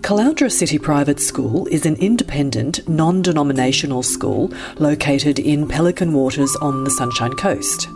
Caloundra 0.00 0.50
City 0.50 0.78
Private 0.78 1.20
School 1.20 1.66
is 1.66 1.84
an 1.84 1.96
independent, 1.96 2.88
non 2.88 3.20
denominational 3.20 4.02
school 4.02 4.50
located 4.78 5.38
in 5.38 5.66
Pelican 5.66 6.12
Waters 6.12 6.54
on 6.56 6.84
the 6.84 6.90
Sunshine 6.90 7.32
Coast. 7.32 7.88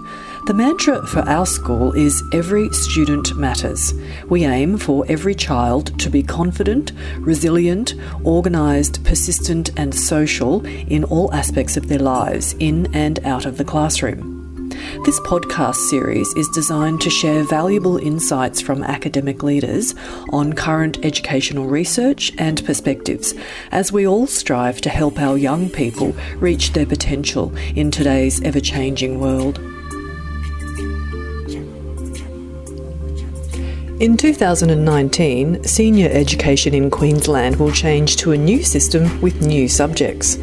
The 0.46 0.53
mantra 0.53 1.07
for 1.07 1.21
our 1.21 1.46
school 1.46 1.93
is 1.93 2.23
Every 2.33 2.69
Student 2.71 3.37
Matters. 3.37 3.95
We 4.29 4.45
aim 4.45 4.77
for 4.77 5.07
every 5.09 5.35
child 5.35 5.99
to 6.01 6.11
be 6.11 6.25
confident, 6.25 6.93
resilient, 7.19 7.95
organised, 8.27 9.05
persistent, 9.05 9.71
and 9.79 9.95
social 9.95 10.66
in 10.66 11.05
all 11.05 11.32
aspects 11.32 11.77
of 11.77 11.89
their 11.89 12.00
lives, 12.00 12.55
in 12.59 12.93
and 12.95 13.25
out 13.25 13.46
of 13.46 13.57
the 13.57 13.64
classroom. 13.64 14.41
This 15.05 15.19
podcast 15.21 15.77
series 15.77 16.33
is 16.35 16.48
designed 16.48 17.01
to 17.01 17.11
share 17.11 17.43
valuable 17.43 17.96
insights 17.96 18.61
from 18.61 18.83
academic 18.83 19.43
leaders 19.43 19.95
on 20.30 20.53
current 20.53 21.05
educational 21.05 21.66
research 21.66 22.33
and 22.39 22.65
perspectives 22.65 23.34
as 23.70 23.92
we 23.92 24.06
all 24.06 24.27
strive 24.27 24.80
to 24.83 24.91
help 24.91 25.19
our 25.19 25.37
young 25.37 25.69
people 25.70 26.15
reach 26.37 26.73
their 26.73 26.87
potential 26.87 27.55
in 27.75 27.91
today's 27.91 28.42
ever 28.42 28.61
changing 28.61 29.19
world. 29.19 29.59
In 34.03 34.17
2019, 34.17 35.62
senior 35.62 36.09
education 36.11 36.75
in 36.75 36.91
Queensland 36.91 37.56
will 37.61 37.70
change 37.70 38.17
to 38.17 38.33
a 38.33 38.37
new 38.37 38.64
system 38.64 39.20
with 39.20 39.42
new 39.42 39.69
subjects. 39.69 40.39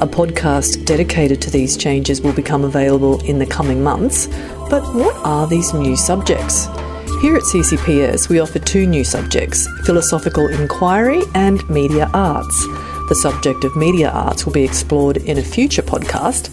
A 0.00 0.06
podcast 0.06 0.84
dedicated 0.84 1.42
to 1.42 1.50
these 1.50 1.76
changes 1.76 2.20
will 2.20 2.32
become 2.32 2.62
available 2.62 3.20
in 3.24 3.40
the 3.40 3.46
coming 3.46 3.82
months. 3.82 4.28
But 4.70 4.84
what 4.94 5.16
are 5.26 5.44
these 5.48 5.74
new 5.74 5.96
subjects? 5.96 6.66
Here 7.20 7.34
at 7.34 7.42
CCPS, 7.42 8.28
we 8.28 8.38
offer 8.38 8.60
two 8.60 8.86
new 8.86 9.02
subjects 9.02 9.66
philosophical 9.84 10.46
inquiry 10.46 11.22
and 11.34 11.68
media 11.68 12.08
arts. 12.14 12.64
The 13.08 13.16
subject 13.16 13.64
of 13.64 13.74
media 13.74 14.10
arts 14.10 14.46
will 14.46 14.52
be 14.52 14.62
explored 14.62 15.16
in 15.16 15.38
a 15.38 15.42
future 15.42 15.82
podcast. 15.82 16.48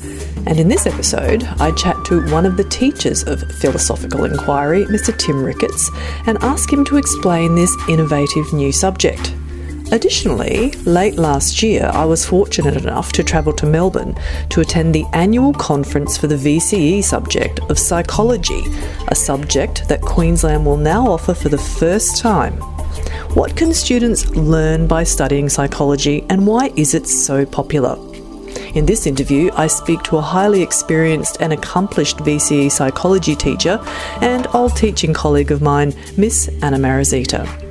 And 0.48 0.60
in 0.60 0.68
this 0.68 0.88
episode, 0.88 1.44
I 1.60 1.70
chat 1.74 2.04
to 2.06 2.26
one 2.32 2.48
of 2.48 2.58
the 2.58 2.64
teachers 2.64 3.24
of 3.26 3.44
philosophical 3.60 4.24
inquiry, 4.24 4.86
Mr. 4.86 5.16
Tim 5.16 5.44
Ricketts, 5.44 5.92
and 6.26 6.40
ask 6.40 6.74
him 6.74 6.84
to 6.86 6.98
explain 6.98 7.54
this 7.54 7.76
innovative 7.88 8.54
new 8.54 8.72
subject. 8.72 9.36
Additionally, 9.92 10.72
late 10.86 11.16
last 11.16 11.62
year, 11.62 11.90
I 11.94 12.06
was 12.06 12.26
fortunate 12.26 12.76
enough 12.76 13.12
to 13.14 13.24
travel 13.24 13.54
to 13.54 13.66
Melbourne 13.68 14.16
to 14.50 14.62
attend 14.62 14.96
the 14.96 15.06
annual 15.14 15.54
conference 15.54 16.18
for 16.18 16.28
the 16.28 16.36
VCE 16.36 17.04
subject 17.04 17.60
of 17.70 17.78
psychology, 17.78 18.64
a 19.10 19.16
subject 19.16 19.88
that 19.88 20.02
Queensland 20.02 20.66
will 20.66 20.78
now 20.78 21.06
offer 21.08 21.34
for 21.34 21.50
the 21.50 21.58
first 21.58 22.18
time. 22.18 22.54
What 23.36 23.56
can 23.56 23.74
students 23.74 24.30
learn 24.32 24.88
by 24.88 25.04
studying 25.04 25.50
psychology 25.50 26.26
and 26.30 26.48
why 26.48 26.72
is 26.76 26.94
it 26.94 27.06
so 27.06 27.46
popular? 27.46 27.96
In 28.74 28.86
this 28.86 29.06
interview, 29.06 29.52
I 29.54 29.68
speak 29.68 30.02
to 30.04 30.18
a 30.18 30.22
highly 30.22 30.62
experienced 30.62 31.38
and 31.40 31.54
accomplished 31.54 32.18
VCE 32.18 32.72
psychology 32.72 33.36
teacher 33.36 33.80
and 34.22 34.48
old 34.54 34.76
teaching 34.76 35.14
colleague 35.14 35.52
of 35.52 35.62
mine, 35.62 35.94
Miss 36.18 36.50
Anna 36.62 36.78
Marazita. 36.78 37.65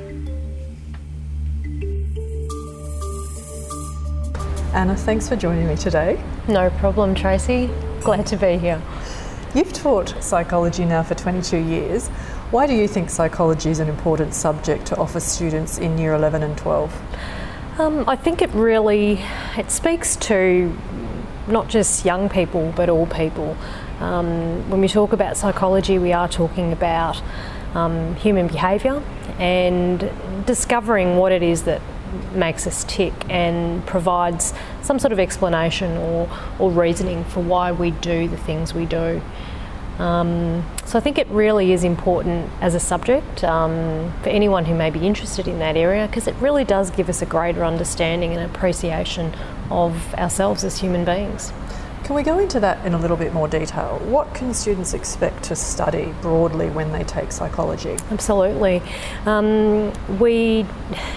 Anna, 4.75 4.93
thanks 4.97 5.29
for 5.29 5.37
joining 5.37 5.69
me 5.69 5.77
today. 5.77 6.21
No 6.49 6.69
problem, 6.69 7.15
Tracy. 7.15 7.69
Glad 8.01 8.25
to 8.25 8.35
be 8.35 8.57
here. 8.57 8.81
You've 9.55 9.71
taught 9.71 10.21
psychology 10.21 10.83
now 10.83 11.01
for 11.01 11.15
22 11.15 11.55
years. 11.55 12.09
Why 12.51 12.67
do 12.67 12.73
you 12.73 12.85
think 12.85 13.09
psychology 13.09 13.69
is 13.69 13.79
an 13.79 13.87
important 13.87 14.33
subject 14.33 14.87
to 14.87 14.97
offer 14.97 15.21
students 15.21 15.77
in 15.77 15.97
year 15.97 16.13
11 16.13 16.43
and 16.43 16.57
12? 16.57 17.79
Um, 17.79 18.03
I 18.05 18.17
think 18.17 18.41
it 18.41 18.49
really 18.49 19.23
it 19.55 19.71
speaks 19.71 20.17
to 20.17 20.77
not 21.47 21.69
just 21.69 22.03
young 22.03 22.27
people 22.27 22.73
but 22.75 22.89
all 22.89 23.05
people. 23.05 23.55
Um, 24.01 24.69
when 24.69 24.81
we 24.81 24.89
talk 24.89 25.13
about 25.13 25.37
psychology, 25.37 25.99
we 25.99 26.11
are 26.11 26.27
talking 26.27 26.73
about 26.73 27.23
um, 27.75 28.13
human 28.15 28.47
behaviour 28.47 29.01
and 29.39 30.11
discovering 30.45 31.15
what 31.15 31.31
it 31.31 31.43
is 31.43 31.63
that 31.63 31.81
makes 32.33 32.67
us 32.67 32.83
tick 32.85 33.13
and 33.29 33.85
provides 33.85 34.53
some 34.81 34.99
sort 34.99 35.11
of 35.11 35.19
explanation 35.19 35.97
or, 35.97 36.29
or 36.59 36.71
reasoning 36.71 37.23
for 37.25 37.41
why 37.41 37.71
we 37.71 37.91
do 37.91 38.27
the 38.27 38.37
things 38.37 38.73
we 38.73 38.85
do. 38.85 39.21
Um, 39.99 40.65
so 40.85 40.97
I 40.97 41.01
think 41.01 41.17
it 41.17 41.27
really 41.27 41.71
is 41.71 41.83
important 41.85 42.51
as 42.59 42.75
a 42.75 42.79
subject 42.79 43.43
um, 43.45 44.13
for 44.23 44.29
anyone 44.29 44.65
who 44.65 44.75
may 44.75 44.89
be 44.89 45.07
interested 45.07 45.47
in 45.47 45.59
that 45.59 45.77
area 45.77 46.05
because 46.07 46.27
it 46.27 46.35
really 46.35 46.65
does 46.65 46.91
give 46.91 47.07
us 47.07 47.21
a 47.21 47.25
greater 47.25 47.63
understanding 47.63 48.33
and 48.33 48.43
appreciation 48.53 49.33
of 49.71 50.13
ourselves 50.15 50.63
as 50.65 50.79
human 50.79 51.05
beings. 51.05 51.53
Can 52.05 52.15
we 52.15 52.21
go 52.21 52.37
into 52.37 52.59
that 52.59 52.85
in 52.85 52.93
a 52.93 52.99
little 52.99 53.17
bit 53.17 53.33
more 53.33 53.47
detail? 53.47 53.99
What 54.05 54.31
can 54.35 54.53
students 54.53 54.93
expect 54.93 55.41
to 55.45 55.55
study 55.55 56.13
broadly 56.21 56.69
when 56.69 56.91
they 56.91 57.03
take 57.03 57.31
psychology? 57.31 57.97
Absolutely. 58.11 58.83
Um, 59.25 59.91
we, 60.19 60.67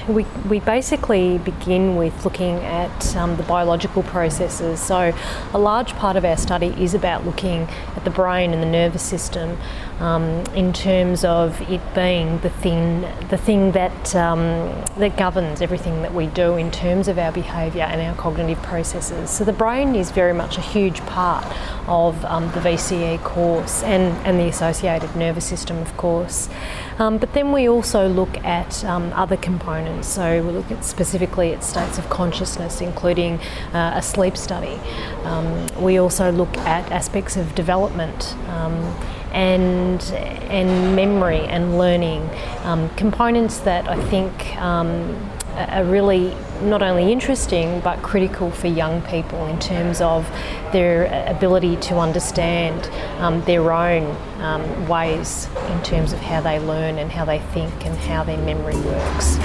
we, 0.08 0.24
we 0.48 0.60
basically 0.60 1.36
begin 1.36 1.96
with 1.96 2.24
looking 2.24 2.54
at 2.64 3.14
um, 3.16 3.36
the 3.36 3.42
biological 3.42 4.02
processes. 4.02 4.80
So, 4.80 5.14
a 5.52 5.58
large 5.58 5.92
part 5.96 6.16
of 6.16 6.24
our 6.24 6.38
study 6.38 6.68
is 6.82 6.94
about 6.94 7.26
looking 7.26 7.68
at 7.94 8.04
the 8.04 8.10
brain 8.10 8.54
and 8.54 8.62
the 8.62 8.70
nervous 8.70 9.02
system 9.02 9.58
um, 10.00 10.44
in 10.54 10.72
terms 10.72 11.24
of 11.24 11.60
it 11.70 11.80
being 11.94 12.38
the 12.40 12.50
thing, 12.50 13.02
the 13.28 13.36
thing 13.36 13.72
that, 13.72 14.14
um, 14.14 14.84
that 14.96 15.16
governs 15.16 15.60
everything 15.60 16.02
that 16.02 16.14
we 16.14 16.26
do 16.26 16.56
in 16.56 16.70
terms 16.70 17.08
of 17.08 17.18
our 17.18 17.32
behaviour 17.32 17.82
and 17.82 18.00
our 18.00 18.14
cognitive 18.14 18.62
processes. 18.62 19.30
So, 19.30 19.44
the 19.44 19.52
brain 19.52 19.94
is 19.94 20.10
very 20.10 20.32
much 20.32 20.56
a 20.56 20.60
huge 20.60 21.00
part 21.06 21.44
of 21.88 22.24
um, 22.26 22.44
the 22.52 22.60
VCE 22.60 23.22
course 23.24 23.82
and, 23.82 24.14
and 24.26 24.38
the 24.38 24.46
associated 24.46 25.14
nervous 25.16 25.46
system, 25.46 25.78
of 25.78 25.96
course. 25.96 26.48
Um, 26.98 27.18
but 27.18 27.32
then 27.32 27.52
we 27.52 27.68
also 27.68 28.08
look 28.08 28.36
at 28.44 28.84
um, 28.84 29.12
other 29.14 29.36
components. 29.36 30.08
So 30.08 30.42
we 30.42 30.52
look 30.52 30.70
at 30.70 30.84
specifically 30.84 31.52
at 31.52 31.64
states 31.64 31.98
of 31.98 32.08
consciousness, 32.10 32.80
including 32.80 33.40
uh, 33.72 33.92
a 33.94 34.02
sleep 34.02 34.36
study. 34.36 34.78
Um, 35.24 35.66
we 35.80 35.98
also 35.98 36.30
look 36.30 36.56
at 36.58 36.90
aspects 36.92 37.36
of 37.36 37.54
development 37.54 38.34
and 39.32 40.02
and 40.50 40.96
memory 40.96 41.40
and 41.40 41.78
learning 41.78 42.28
um, 42.64 42.88
components 42.90 43.58
that 43.60 43.88
I 43.88 44.02
think 44.04 44.56
um, 44.56 45.30
are 45.54 45.84
really 45.84 46.34
not 46.62 46.82
only 46.82 47.12
interesting 47.12 47.80
but 47.80 48.02
critical 48.02 48.50
for 48.50 48.68
young 48.68 49.02
people 49.02 49.46
in 49.46 49.58
terms 49.58 50.00
of 50.00 50.28
their 50.72 51.06
ability 51.28 51.76
to 51.76 51.98
understand 51.98 52.88
um, 53.20 53.42
their 53.44 53.72
own 53.72 54.16
um, 54.40 54.88
ways 54.88 55.48
in 55.70 55.82
terms 55.82 56.12
of 56.12 56.20
how 56.20 56.40
they 56.40 56.58
learn 56.58 56.98
and 56.98 57.10
how 57.10 57.24
they 57.24 57.38
think 57.38 57.86
and 57.86 57.96
how 57.98 58.24
their 58.24 58.38
memory 58.38 58.76
works. 58.80 59.38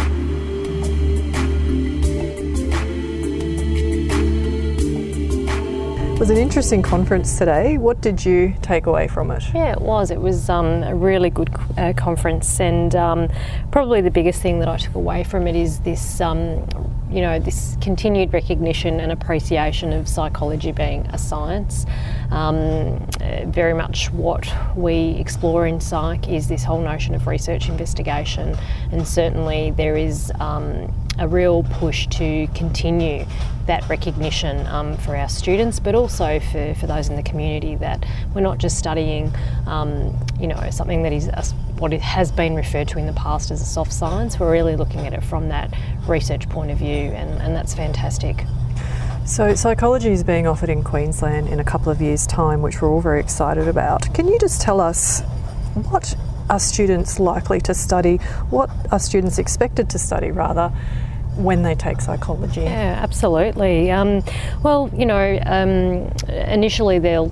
It 6.14 6.20
was 6.20 6.30
an 6.30 6.38
interesting 6.38 6.84
conference 6.84 7.40
today. 7.40 7.80
What 7.80 8.00
did 8.00 8.24
you 8.24 8.54
take 8.62 8.86
away 8.86 9.08
from 9.08 9.32
it? 9.32 9.44
Yeah, 9.54 9.72
it 9.72 9.82
was. 9.82 10.12
It 10.12 10.22
was 10.22 10.48
um, 10.48 10.84
a 10.84 10.96
really 10.96 11.32
good 11.32 11.50
uh, 11.76 11.94
conference, 11.98 12.62
and 12.62 12.96
um, 12.96 13.30
probably 13.72 14.00
the 14.00 14.12
biggest 14.12 14.40
thing 14.40 14.60
that 14.60 14.70
I 14.70 14.78
took 14.78 14.94
away 14.94 15.24
from 15.24 15.48
it 15.48 15.56
is 15.56 15.80
this, 15.80 16.22
um, 16.22 16.66
you 17.10 17.22
know, 17.22 17.40
this 17.40 17.78
continued 17.82 18.32
recognition 18.32 19.00
and 19.00 19.12
appreciation 19.12 19.92
of 19.92 20.08
psychology 20.08 20.72
being 20.72 21.08
a 21.08 21.18
science. 21.18 21.88
Um, 22.30 23.06
very 23.48 23.74
much 23.74 24.12
what 24.12 24.48
we 24.78 25.16
explore 25.20 25.66
in 25.66 25.82
psych 25.82 26.30
is 26.30 26.48
this 26.48 26.64
whole 26.64 26.82
notion 26.82 27.16
of 27.16 27.26
research 27.26 27.68
investigation, 27.68 28.56
and 28.92 29.06
certainly 29.06 29.72
there 29.72 29.98
is 29.98 30.32
um, 30.40 30.94
a 31.20 31.28
real 31.28 31.64
push 31.64 32.08
to 32.08 32.48
continue 32.56 33.26
that 33.66 33.88
recognition 33.88 34.66
um, 34.68 34.98
for 34.98 35.16
our 35.16 35.30
students, 35.30 35.80
but 35.80 35.96
also 35.96 36.40
for, 36.40 36.74
for 36.76 36.88
those 36.88 37.10
in 37.10 37.16
the 37.16 37.24
community 37.24 37.76
that 37.76 38.06
we're 38.34 38.42
not 38.42 38.58
just 38.58 38.78
studying, 38.78 39.34
um, 39.68 40.18
you 40.40 40.48
know, 40.48 40.70
something 40.70 41.04
that 41.04 41.14
is 41.14 41.28
a, 41.28 41.44
what 41.80 41.94
it 41.94 42.02
has 42.02 42.32
been 42.32 42.56
referred 42.56 42.88
to 42.90 43.00
in 43.00 43.06
the 43.06 43.14
past 43.14 43.52
as 43.52 43.62
a 43.62 43.66
soft 43.66 43.94
science. 43.94 44.40
We're 44.40 44.52
really 44.52 44.76
looking 44.76 45.08
at 45.08 45.14
it 45.14 45.24
from 45.24 45.50
that 45.50 45.74
research 46.08 46.50
point 46.50 46.72
of 46.72 46.78
view, 46.78 47.12
and, 47.12 47.42
and 47.42 47.56
that's 47.56 47.74
fantastic. 47.74 48.46
So, 49.26 49.56
psychology 49.56 50.12
is 50.12 50.22
being 50.24 50.48
offered 50.48 50.70
in 50.70 50.84
Queensland 50.84 51.48
in 51.48 51.62
a 51.62 51.64
couple 51.64 51.90
of 51.90 52.02
years' 52.02 52.28
time, 52.28 52.62
which 52.62 52.82
we're 52.82 52.90
all 52.90 53.00
very 53.00 53.22
excited 53.22 53.70
about. 53.70 54.14
Can 54.14 54.28
you 54.28 54.38
just 54.38 54.62
tell 54.62 54.82
us 54.82 55.22
what 55.90 56.14
are 56.50 56.60
students 56.60 57.20
likely 57.20 57.62
to 57.62 57.74
study? 57.74 58.18
What 58.50 58.70
are 58.92 59.00
students 59.00 59.38
expected 59.38 59.90
to 59.92 60.00
study, 60.00 60.32
rather? 60.32 60.74
When 61.36 61.64
they 61.64 61.76
take 61.76 62.02
psychology? 62.02 62.62
Yeah, 62.62 63.00
absolutely. 63.02 63.92
Um, 63.92 64.24
well, 64.64 64.90
you 64.96 65.06
know, 65.06 65.40
um, 65.46 66.12
initially 66.28 67.00
they'll 67.00 67.32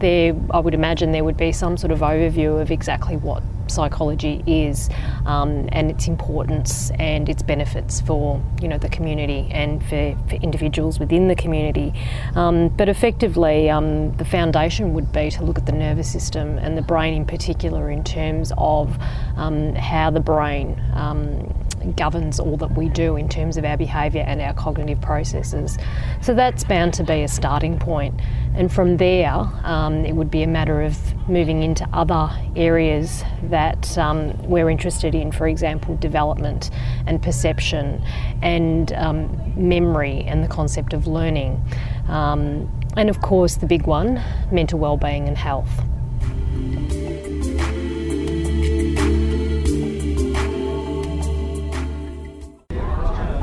there, 0.00 0.34
I 0.50 0.58
would 0.58 0.74
imagine 0.74 1.12
there 1.12 1.24
would 1.24 1.36
be 1.36 1.52
some 1.52 1.76
sort 1.76 1.90
of 1.90 2.00
overview 2.00 2.60
of 2.60 2.70
exactly 2.70 3.16
what 3.16 3.42
psychology 3.68 4.42
is 4.46 4.90
um, 5.24 5.68
and 5.72 5.90
its 5.90 6.06
importance 6.06 6.90
and 6.98 7.28
its 7.28 7.42
benefits 7.42 8.00
for 8.02 8.42
you 8.60 8.68
know 8.68 8.76
the 8.76 8.88
community 8.88 9.48
and 9.50 9.82
for, 9.84 10.16
for 10.28 10.36
individuals 10.36 10.98
within 10.98 11.28
the 11.28 11.34
community. 11.34 11.92
Um, 12.34 12.68
but 12.68 12.88
effectively, 12.88 13.70
um, 13.70 14.14
the 14.16 14.24
foundation 14.24 14.92
would 14.94 15.12
be 15.12 15.30
to 15.30 15.44
look 15.44 15.58
at 15.58 15.66
the 15.66 15.72
nervous 15.72 16.10
system 16.10 16.58
and 16.58 16.76
the 16.76 16.82
brain 16.82 17.14
in 17.14 17.24
particular 17.24 17.90
in 17.90 18.04
terms 18.04 18.52
of 18.58 18.96
um, 19.36 19.74
how 19.74 20.10
the 20.10 20.20
brain 20.20 20.80
um, 20.94 21.63
governs 21.92 22.40
all 22.40 22.56
that 22.56 22.76
we 22.76 22.88
do 22.88 23.16
in 23.16 23.28
terms 23.28 23.56
of 23.56 23.64
our 23.64 23.76
behaviour 23.76 24.22
and 24.22 24.40
our 24.40 24.54
cognitive 24.54 25.00
processes. 25.00 25.78
So 26.20 26.34
that's 26.34 26.64
bound 26.64 26.94
to 26.94 27.04
be 27.04 27.22
a 27.22 27.28
starting 27.28 27.78
point. 27.78 28.20
And 28.54 28.72
from 28.72 28.96
there, 28.96 29.34
um, 29.64 30.04
it 30.04 30.14
would 30.14 30.30
be 30.30 30.42
a 30.42 30.46
matter 30.46 30.82
of 30.82 30.96
moving 31.28 31.62
into 31.62 31.88
other 31.92 32.30
areas 32.56 33.24
that 33.44 33.96
um, 33.98 34.36
we're 34.48 34.70
interested 34.70 35.14
in, 35.14 35.32
for 35.32 35.48
example, 35.48 35.96
development 35.96 36.70
and 37.06 37.22
perception 37.22 38.02
and 38.42 38.92
um, 38.92 39.52
memory 39.56 40.24
and 40.26 40.44
the 40.44 40.48
concept 40.48 40.92
of 40.92 41.06
learning. 41.06 41.62
Um, 42.08 42.70
and 42.96 43.10
of 43.10 43.20
course, 43.20 43.56
the 43.56 43.66
big 43.66 43.86
one 43.86 44.22
mental 44.52 44.78
well-being 44.78 45.26
and 45.26 45.36
health. 45.36 45.82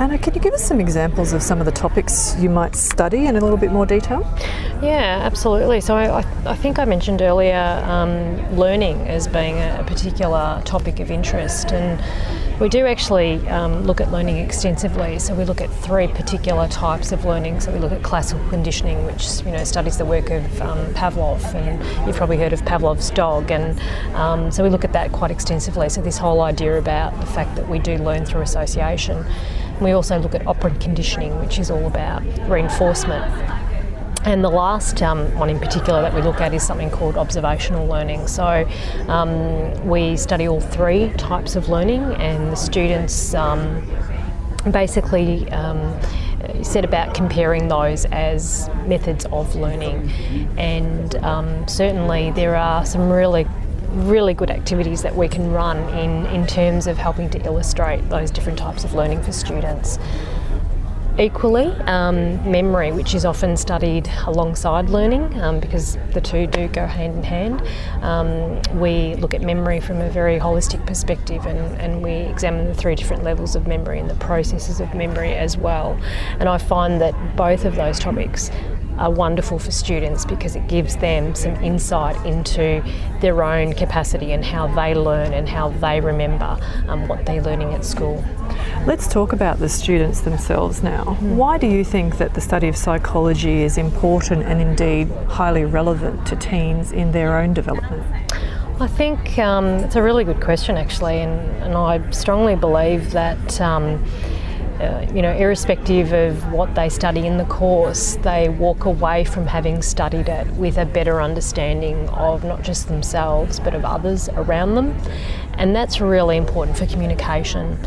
Anna, 0.02 0.18
can 0.18 0.34
you 0.34 0.42
give 0.42 0.56
us 0.56 0.64
some 0.64 0.80
examples 0.80 1.32
of 1.32 1.44
some 1.44 1.60
of 1.60 1.68
the 1.68 1.72
topics 1.72 2.36
you 2.40 2.50
might 2.50 2.76
study 2.76 3.28
in 3.28 3.36
a 3.36 3.40
little 3.40 3.56
bit 3.56 3.72
more 3.72 3.86
detail? 3.86 4.22
Yeah, 4.82 5.20
absolutely. 5.22 5.80
So 5.80 5.96
I, 5.96 6.26
I 6.44 6.56
think 6.56 6.80
I 6.80 6.86
mentioned 6.86 7.22
earlier 7.22 7.84
um, 7.86 8.58
learning 8.58 8.98
as 9.02 9.28
being 9.28 9.60
a 9.60 9.84
particular 9.86 10.60
topic 10.66 11.00
of 11.00 11.12
interest, 11.12 11.72
and 11.72 12.02
we 12.60 12.68
do 12.68 12.88
actually 12.88 13.48
um, 13.50 13.84
look 13.84 14.02
at 14.02 14.12
learning 14.12 14.38
extensively. 14.38 15.20
So 15.20 15.36
we 15.36 15.46
look 15.46 15.62
at 15.62 15.70
three 15.70 16.08
particular 16.08 16.68
types 16.68 17.12
of 17.12 17.24
learning. 17.24 17.60
So 17.60 17.72
we 17.72 17.78
look 17.78 17.92
at 17.92 18.02
classical 18.02 18.44
conditioning, 18.50 19.06
which 19.06 19.46
you 19.46 19.52
know 19.52 19.64
studies 19.64 20.00
the 20.00 20.06
work 20.06 20.32
of 20.32 20.62
um, 20.64 20.80
Pavlov, 20.96 21.54
and 21.54 22.08
you've 22.08 22.18
probably 22.18 22.38
heard 22.38 22.54
of 22.54 22.62
Pavlov's 22.64 23.12
dog, 23.12 23.52
and 23.52 23.80
um, 24.16 24.52
so 24.52 24.64
we 24.64 24.70
look 24.72 24.84
at 24.84 24.94
that 24.94 25.12
quite 25.12 25.30
extensively. 25.30 25.90
So 25.90 26.02
this 26.02 26.18
whole 26.18 26.42
idea 26.42 26.80
about 26.80 27.20
the 27.20 27.28
fact 27.28 27.56
that 27.56 27.70
we 27.70 27.78
do 27.78 28.00
learn 28.00 28.26
through 28.26 28.42
association. 28.42 29.24
We 29.82 29.92
also 29.92 30.20
look 30.20 30.36
at 30.36 30.46
operant 30.46 30.80
conditioning, 30.80 31.40
which 31.40 31.58
is 31.58 31.72
all 31.72 31.88
about 31.88 32.24
reinforcement. 32.48 33.26
And 34.24 34.44
the 34.44 34.50
last 34.50 35.02
um, 35.02 35.34
one 35.36 35.50
in 35.50 35.60
particular 35.60 36.04
that 36.04 36.14
we 36.14 36.22
look 36.22 36.40
at 36.40 36.54
is 36.54 36.62
something 36.62 36.92
called 36.92 37.18
observational 37.18 37.88
learning. 37.88 38.28
So 38.28 38.70
um, 39.08 39.88
we 39.88 40.16
study 40.16 40.48
all 40.48 40.62
three 40.62 41.10
types 41.18 41.56
of 41.56 41.70
learning, 41.70 42.04
and 42.16 42.52
the 42.52 42.56
students 42.56 43.34
um, 43.34 43.82
basically 44.70 45.50
um, 45.50 46.00
set 46.64 46.86
about 46.86 47.16
comparing 47.16 47.68
those 47.68 48.06
as 48.06 48.70
methods 48.86 49.26
of 49.32 49.56
learning. 49.56 50.12
And 50.58 51.16
um, 51.24 51.68
certainly 51.68 52.30
there 52.30 52.56
are 52.56 52.86
some 52.86 53.10
really 53.10 53.48
really 53.92 54.34
good 54.34 54.50
activities 54.50 55.02
that 55.04 55.16
we 55.16 55.28
can 55.28 55.52
run 55.52 55.78
in, 55.98 56.26
in 56.28 56.48
terms 56.48 56.88
of 56.88 56.98
helping 56.98 57.30
to 57.32 57.46
illustrate 57.46 58.08
those 58.10 58.32
different 58.32 58.58
types 58.58 58.84
of 58.84 58.94
learning 58.94 59.22
for 59.24 59.32
students. 59.32 60.00
Equally, 61.20 61.68
um, 61.88 62.50
memory, 62.50 62.94
which 62.94 63.14
is 63.14 63.26
often 63.26 63.58
studied 63.58 64.10
alongside 64.28 64.90
learning 64.90 65.40
um, 65.42 65.60
because 65.60 65.98
the 66.14 66.22
two 66.22 66.48
do 66.48 66.70
go 66.70 66.86
hand 66.86 67.18
in 67.18 67.24
hand. 67.24 67.62
Um, 68.02 68.62
we 68.80 69.16
look 69.16 69.34
at 69.34 69.42
memory 69.42 69.82
from 69.82 70.00
a 70.00 70.10
very 70.10 70.40
holistic 70.40 70.86
perspective 70.88 71.46
and, 71.46 71.60
and 71.82 72.02
we 72.02 72.12
examine 72.12 72.66
the 72.66 72.74
three 72.74 72.96
different 72.96 73.24
levels 73.24 73.58
of 73.58 73.68
memory 73.68 74.00
and 74.00 74.10
the 74.10 74.16
processes 74.16 74.80
of 74.80 74.96
memory 74.96 75.34
as 75.34 75.58
well. 75.58 76.00
And 76.40 76.48
I 76.48 76.58
find 76.58 77.02
that 77.02 77.36
both 77.36 77.66
of 77.66 77.76
those 77.76 78.00
topics 78.00 78.50
are 79.02 79.10
wonderful 79.10 79.58
for 79.58 79.72
students 79.72 80.26
because 80.26 80.56
it 80.56 80.68
gives 80.68 80.96
them 80.98 81.34
some 81.34 81.56
insight 81.56 82.16
into 82.24 82.84
their 83.20 83.44
own 83.44 83.74
capacity 83.74 84.32
and 84.32 84.46
how 84.46 84.68
they 84.76 84.94
learn 84.94 85.34
and 85.34 85.50
how 85.50 85.70
they 85.70 86.00
remember 86.00 86.56
um, 86.88 87.08
what 87.08 87.26
they're 87.26 87.42
learning 87.42 87.74
at 87.74 87.84
school. 87.84 88.24
Let's 88.86 89.08
talk 89.08 89.34
about 89.34 89.58
the 89.58 89.70
students 89.70 90.22
themselves 90.22 90.84
now. 90.84 91.04
Mm. 91.04 91.36
Why 91.36 91.58
do 91.58 91.66
you 91.66 91.84
think 91.84 92.20
that 92.20 92.36
the 92.36 92.42
study 92.42 92.68
of 92.68 92.78
psychology 92.78 93.64
is 93.64 93.80
important 93.80 94.44
and 94.44 94.62
indeed 94.62 95.10
highly 95.28 95.66
relevant 95.66 96.28
to 96.28 96.36
teens 96.36 96.92
in 96.92 97.12
their 97.12 97.40
own 97.40 97.56
development? 97.56 98.04
I 98.80 98.88
think 98.88 99.40
um, 99.40 99.66
it's 99.66 99.96
a 99.96 100.04
really 100.04 100.24
good 100.24 100.42
question, 100.42 100.78
actually, 100.78 101.22
and, 101.22 101.64
and 101.64 101.74
I 101.74 102.08
strongly 102.12 102.56
believe 102.56 103.12
that. 103.12 103.60
Um, 103.60 104.06
uh, 104.82 105.06
you 105.14 105.22
know, 105.22 105.32
irrespective 105.32 106.12
of 106.12 106.52
what 106.52 106.74
they 106.74 106.90
study 106.90 107.28
in 107.28 107.38
the 107.38 107.46
course, 107.46 108.16
they 108.24 108.50
walk 108.50 108.86
away 108.86 109.24
from 109.24 109.46
having 109.46 109.82
studied 109.82 110.28
it 110.28 110.48
with 110.54 110.78
a 110.78 110.86
better 110.86 111.22
understanding 111.22 112.10
of 112.10 112.44
not 112.44 112.64
just 112.64 112.88
themselves 112.88 113.60
but 113.60 113.76
of 113.76 113.86
others 113.86 114.28
around 114.30 114.74
them. 114.74 114.98
And 115.54 115.76
that's 115.76 116.02
really 116.02 116.36
important 116.36 116.78
for 116.78 116.88
communication. 116.88 117.78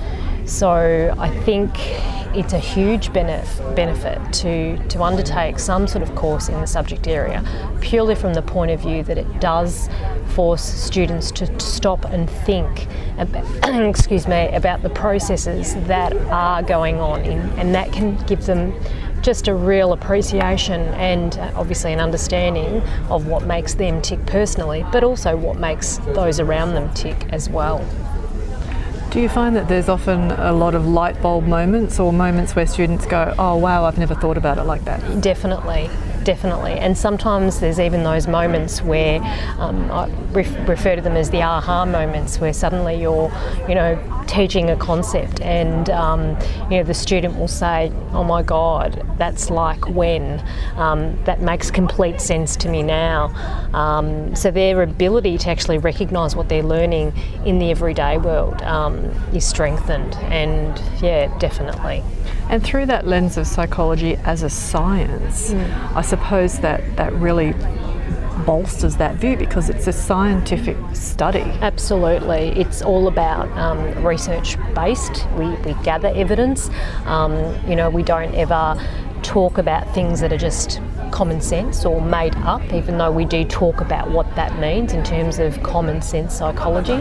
So 0.47 1.15
I 1.19 1.31
think 1.41 1.71
it's 2.37 2.53
a 2.53 2.59
huge 2.59 3.11
benef- 3.11 3.77
benefit 3.77 4.33
to, 4.33 4.77
to 4.89 5.03
undertake 5.03 5.59
some 5.59 5.87
sort 5.87 6.03
of 6.03 6.15
course 6.15 6.49
in 6.49 6.61
the 6.61 6.67
subject 6.67 7.07
area, 7.07 7.43
purely 7.81 8.15
from 8.15 8.35
the 8.35 8.43
point 8.43 8.71
of 8.71 8.81
view 8.81 9.03
that 9.05 9.17
it 9.17 9.41
does 9.41 9.89
force 10.35 10.63
students 10.63 11.31
to 11.31 11.61
stop 11.61 12.05
and 12.07 12.29
think 12.29 12.87
about, 13.19 13.45
excuse 13.89 14.27
me, 14.27 14.49
about 14.49 14.83
the 14.83 14.91
processes 14.91 15.75
that 15.87 16.15
are 16.27 16.63
going 16.63 17.01
on, 17.01 17.21
in, 17.25 17.39
and 17.59 17.75
that 17.75 17.93
can 17.93 18.17
give 18.27 18.45
them 18.47 18.75
just 19.23 19.49
a 19.49 19.55
real 19.55 19.95
appreciation 19.95 20.83
and 20.95 21.39
uh, 21.39 21.53
obviously 21.55 21.93
an 21.93 22.01
understanding 22.01 22.83
of 23.09 23.27
what 23.27 23.47
makes 23.47 23.73
them 23.75 24.03
tick 24.03 24.25
personally, 24.27 24.85
but 24.93 25.03
also 25.03 25.37
what 25.37 25.59
makes 25.59 25.97
those 26.09 26.41
around 26.41 26.75
them 26.75 26.93
tick 26.93 27.27
as 27.31 27.49
well. 27.49 27.79
Do 29.15 29.21
you 29.21 29.29
find 29.29 29.55
that 29.55 29.69
there's 29.69 29.89
often 29.89 30.33
a 30.33 30.53
lot 30.53 30.75
of 30.75 30.89
light 30.89 31.23
bulb 31.23 31.47
moments 31.47 32.01
or 32.01 32.13
moments 32.13 32.57
where 32.57 32.67
students 32.67 33.07
go, 33.07 33.33
oh 33.39 33.55
wow, 33.55 33.85
I've 33.85 33.97
never 33.97 34.17
thought 34.17 34.37
about 34.37 34.59
it 34.59 34.65
like 34.65 34.85
that? 34.87 35.21
Definitely 35.21 35.89
definitely. 36.25 36.73
And 36.73 36.97
sometimes 36.97 37.61
there's 37.61 37.79
even 37.79 38.03
those 38.03 38.27
moments 38.27 38.83
where 38.83 39.21
um, 39.59 39.91
I 39.91 40.09
ref- 40.33 40.69
refer 40.69 40.97
to 40.97 41.03
them 41.03 41.17
as 41.17 41.31
the 41.31 41.43
aha 41.43 41.85
moments, 41.85 42.41
where 42.41 42.53
suddenly 42.53 43.01
you're, 43.01 43.31
you 43.69 43.75
know, 43.75 43.99
teaching 44.27 44.71
a 44.71 44.77
concept, 44.77 45.41
and 45.41 45.91
um, 45.91 46.37
you 46.71 46.79
know 46.79 46.83
the 46.83 46.95
student 46.95 47.39
will 47.39 47.49
say, 47.49 47.93
"Oh 48.13 48.25
my 48.25 48.43
God, 48.43 49.07
that's 49.19 49.51
like 49.51 49.89
when." 49.89 50.43
Um, 50.77 51.23
that 51.25 51.41
makes 51.41 51.71
complete 51.71 52.21
sense 52.21 52.57
to 52.57 52.69
me 52.69 52.83
now. 52.83 53.27
Um, 53.75 54.35
so 54.35 54.51
their 54.51 54.83
ability 54.83 55.39
to 55.39 55.51
actually 55.51 55.79
recognise 55.79 56.35
what 56.35 56.49
they're 56.49 56.63
learning 56.63 57.13
in 57.45 57.59
the 57.59 57.71
everyday 57.71 58.19
world 58.19 58.63
um, 58.63 59.11
is 59.33 59.47
strengthened, 59.47 60.15
and 60.31 60.81
yeah, 61.03 61.37
definitely. 61.39 62.03
And 62.51 62.63
through 62.63 62.87
that 62.87 63.07
lens 63.07 63.37
of 63.37 63.47
psychology 63.47 64.17
as 64.25 64.43
a 64.43 64.51
science, 64.51 65.53
mm. 65.53 65.97
I 65.97 66.03
suppose 66.03 66.59
that 66.61 66.97
that 66.97 67.13
really 67.15 67.55
bolsters 68.45 68.97
that 68.97 69.17
view 69.17 69.37
because 69.37 69.71
it's 69.71 69.87
a 69.87 69.93
scientific 69.93 70.77
study. 70.93 71.41
Absolutely. 71.41 72.49
It's 72.61 72.83
all 72.83 73.09
about 73.09 73.51
um, 73.57 74.05
research 74.05 74.57
based. 74.75 75.27
We, 75.39 75.49
we 75.49 75.75
gather 75.83 76.09
evidence. 76.09 76.71
Um, 77.07 77.33
you 77.67 77.77
know, 77.77 77.89
we 77.91 78.03
don't 78.03 78.35
ever 78.35 78.77
talk 79.23 79.59
about 79.59 79.93
things 79.95 80.21
that 80.21 80.33
are 80.33 80.39
just 80.39 80.81
common 81.11 81.41
sense 81.41 81.85
or 81.85 82.01
made 82.01 82.35
up, 82.37 82.73
even 82.73 82.99
though 82.99 83.11
we 83.11 83.25
do 83.25 83.45
talk 83.45 83.81
about 83.81 84.11
what 84.11 84.33
that 84.37 84.59
means 84.59 84.93
in 84.93 85.03
terms 85.05 85.39
of 85.39 85.63
common 85.63 86.03
sense 86.03 86.35
psychology. 86.35 87.01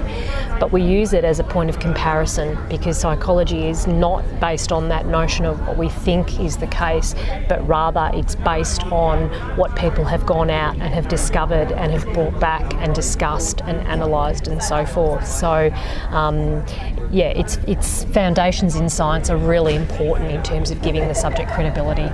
But 0.59 0.71
we 0.71 0.81
use 0.83 1.13
it 1.13 1.23
as 1.23 1.39
a 1.39 1.43
point 1.43 1.69
of 1.69 1.79
comparison 1.79 2.57
because 2.69 2.97
psychology 2.97 3.67
is 3.67 3.87
not 3.87 4.23
based 4.39 4.71
on 4.71 4.89
that 4.89 5.05
notion 5.05 5.45
of 5.45 5.59
what 5.67 5.77
we 5.77 5.89
think 5.89 6.39
is 6.39 6.57
the 6.57 6.67
case, 6.67 7.15
but 7.49 7.67
rather 7.67 8.11
it's 8.13 8.35
based 8.35 8.83
on 8.85 9.29
what 9.57 9.75
people 9.75 10.05
have 10.05 10.25
gone 10.25 10.49
out 10.49 10.75
and 10.75 10.93
have 10.93 11.07
discovered 11.07 11.71
and 11.71 11.91
have 11.91 12.05
brought 12.13 12.39
back 12.39 12.73
and 12.75 12.93
discussed 12.95 13.61
and 13.61 13.85
analysed 13.87 14.47
and 14.47 14.61
so 14.61 14.85
forth. 14.85 15.27
So, 15.27 15.71
um, 16.09 16.65
yeah, 17.11 17.29
its 17.29 17.57
its 17.67 18.03
foundations 18.05 18.75
in 18.75 18.89
science 18.89 19.29
are 19.29 19.37
really 19.37 19.75
important 19.75 20.31
in 20.31 20.41
terms 20.43 20.71
of 20.71 20.81
giving 20.81 21.07
the 21.07 21.15
subject 21.15 21.51
credibility. 21.51 22.09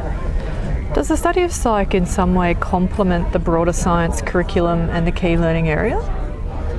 Does 0.99 1.07
the 1.07 1.15
study 1.15 1.43
of 1.43 1.53
psych 1.53 1.93
in 1.93 2.05
some 2.05 2.35
way 2.35 2.55
complement 2.55 3.31
the 3.31 3.39
broader 3.39 3.71
science 3.71 4.21
curriculum 4.21 4.89
and 4.89 5.07
the 5.07 5.13
key 5.13 5.37
learning 5.37 5.69
area? 5.69 5.97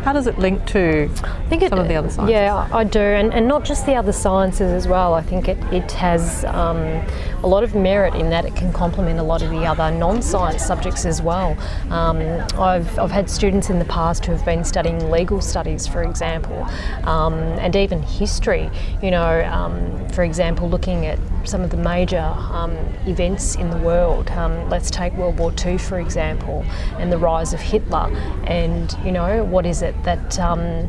How 0.03 0.15
does 0.15 0.27
it 0.27 0.39
link 0.39 0.65
to 0.69 1.11
I 1.23 1.49
think 1.49 1.63
some 1.69 1.79
it, 1.79 1.83
of 1.83 1.89
the 1.89 1.95
other 1.95 2.09
sciences? 2.09 2.33
Yeah, 2.33 2.69
I 2.73 2.85
do, 2.85 3.01
and, 3.01 3.33
and 3.35 3.47
not 3.47 3.65
just 3.65 3.85
the 3.87 3.95
other 3.95 4.13
sciences 4.13 4.73
as 4.73 4.89
well. 4.89 5.15
I 5.15 5.23
think 5.23 5.49
it, 5.49 5.59
it 5.73 5.93
has 5.93 6.45
um, 6.47 6.79
a 7.43 7.47
lot 7.47 7.63
of 7.63 7.75
merit 7.75 8.15
in 8.15 8.31
that 8.31 8.45
it 8.45 8.57
can 8.57 8.73
complement 8.73 9.19
a 9.21 9.23
lot 9.23 9.43
of 9.43 9.51
the 9.51 9.67
other 9.67 9.91
non-science 9.91 10.65
subjects 10.65 11.05
as 11.05 11.21
well. 11.21 11.57
Um, 11.91 12.19
I've, 12.59 12.99
I've 12.99 13.11
had 13.11 13.29
students 13.29 13.69
in 13.69 13.79
the 13.79 13.85
past 13.85 14.25
who 14.25 14.33
have 14.33 14.45
been 14.45 14.65
studying 14.65 15.11
legal 15.11 15.41
studies, 15.41 15.87
for 15.87 16.03
example, 16.03 16.67
um, 17.05 17.35
and 17.35 17.77
even 17.77 18.03
history. 18.03 18.71
You 19.03 19.11
know, 19.11 19.45
um, 19.45 20.09
for 20.11 20.25
example, 20.25 20.69
looking 20.69 21.07
at 21.07 21.19
some 21.45 21.63
of 21.63 21.71
the 21.71 21.77
major 21.77 22.35
um, 22.53 22.73
events 23.07 23.55
in 23.57 23.71
the 23.71 23.79
world. 23.79 24.31
Um, 24.31 24.69
let's 24.69 24.91
take 24.91 25.13
World 25.15 25.39
War 25.39 25.53
II, 25.65 25.79
for 25.79 26.01
example, 26.01 26.65
and 26.99 27.11
the 27.13 27.19
rise 27.19 27.53
of 27.53 27.61
Hitler, 27.61 28.11
and 28.45 28.97
you 29.05 29.13
know, 29.13 29.45
what 29.45 29.67
is 29.67 29.83
it 29.83 29.90
that 30.05 30.39
um, 30.39 30.89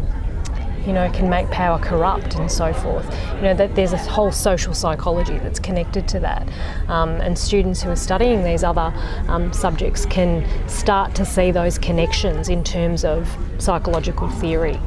you 0.86 0.93
know 0.93 1.10
can 1.12 1.29
make 1.29 1.50
power 1.51 1.79
corrupt 1.79 2.36
and 2.36 2.51
so 2.51 2.74
forth. 2.74 3.05
You 3.36 3.41
know 3.41 3.53
that 3.53 3.75
there's 3.75 3.93
a 3.93 3.98
whole 3.98 4.31
social 4.31 4.74
psychology 4.74 5.38
that's 5.39 5.60
connected 5.60 6.08
to 6.10 6.20
that, 6.22 6.48
um, 6.88 7.10
and 7.22 7.38
students 7.38 7.81
who 7.81 7.89
are 7.89 7.96
studying 7.96 8.43
these 8.43 8.63
other 8.63 8.93
um, 9.27 9.53
subjects 9.53 10.05
can 10.05 10.46
start 10.67 11.15
to 11.15 11.25
see 11.25 11.51
those 11.51 11.77
connections 11.77 12.50
in 12.50 12.63
terms 12.63 13.05
of 13.05 13.29
psychological 13.60 14.29
theory. 14.29 14.79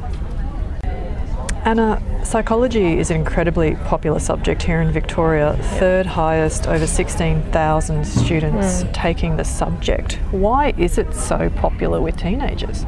Anna, 1.65 1.99
psychology 2.23 2.99
is 2.99 3.09
an 3.09 3.17
incredibly 3.17 3.75
popular 3.87 4.19
subject 4.19 4.61
here 4.61 4.81
in 4.81 4.91
Victoria, 4.91 5.57
third 5.79 6.05
highest, 6.05 6.67
over 6.67 6.85
16,000 6.85 8.05
students 8.05 8.83
mm. 8.83 8.93
taking 8.93 9.35
the 9.35 9.43
subject. 9.43 10.19
Why 10.29 10.75
is 10.77 10.99
it 10.99 11.11
so 11.15 11.49
popular 11.49 11.99
with 11.99 12.17
teenagers? 12.17 12.85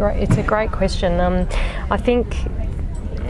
It's 0.00 0.06
great. 0.06 0.22
It's 0.22 0.36
a 0.38 0.42
great 0.42 0.72
question. 0.72 1.20
Um, 1.20 1.46
I 1.90 1.98
think, 1.98 2.34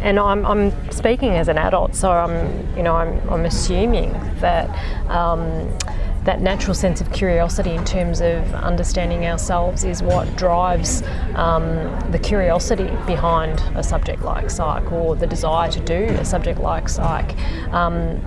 and 0.02 0.20
I'm, 0.20 0.46
I'm, 0.46 0.92
speaking 0.92 1.30
as 1.30 1.48
an 1.48 1.58
adult, 1.58 1.96
so 1.96 2.12
I'm, 2.12 2.76
you 2.76 2.84
know, 2.84 2.94
I'm, 2.94 3.28
I'm 3.28 3.44
assuming 3.44 4.12
that. 4.38 4.68
Um, 5.10 5.76
that 6.24 6.42
natural 6.42 6.74
sense 6.74 7.00
of 7.00 7.10
curiosity 7.12 7.70
in 7.70 7.82
terms 7.82 8.20
of 8.20 8.44
understanding 8.52 9.24
ourselves 9.24 9.84
is 9.84 10.02
what 10.02 10.36
drives 10.36 11.02
um, 11.34 11.66
the 12.10 12.18
curiosity 12.18 12.90
behind 13.06 13.58
a 13.74 13.82
subject 13.82 14.20
like 14.20 14.50
psych 14.50 14.92
or 14.92 15.16
the 15.16 15.26
desire 15.26 15.70
to 15.70 15.80
do 15.80 16.04
a 16.20 16.24
subject 16.24 16.60
like 16.60 16.90
psych. 16.90 17.34
Um, 17.72 18.20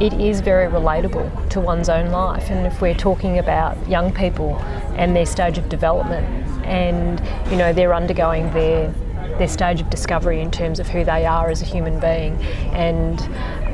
it 0.00 0.12
is 0.14 0.40
very 0.40 0.68
relatable 0.68 1.50
to 1.50 1.60
one's 1.60 1.88
own 1.88 2.10
life, 2.10 2.50
and 2.50 2.66
if 2.66 2.82
we're 2.82 2.94
talking 2.94 3.38
about 3.38 3.88
young 3.88 4.12
people 4.12 4.56
and 4.96 5.14
their 5.14 5.24
stage 5.24 5.56
of 5.56 5.68
development 5.68 6.49
and 6.70 7.20
you 7.50 7.56
know 7.56 7.72
they're 7.72 7.94
undergoing 7.94 8.50
their 8.52 8.92
their 9.38 9.48
stage 9.48 9.80
of 9.80 9.90
discovery 9.90 10.40
in 10.40 10.50
terms 10.50 10.78
of 10.78 10.86
who 10.88 11.04
they 11.04 11.24
are 11.26 11.50
as 11.50 11.62
a 11.62 11.64
human 11.64 11.98
being 11.98 12.34
and 12.72 13.20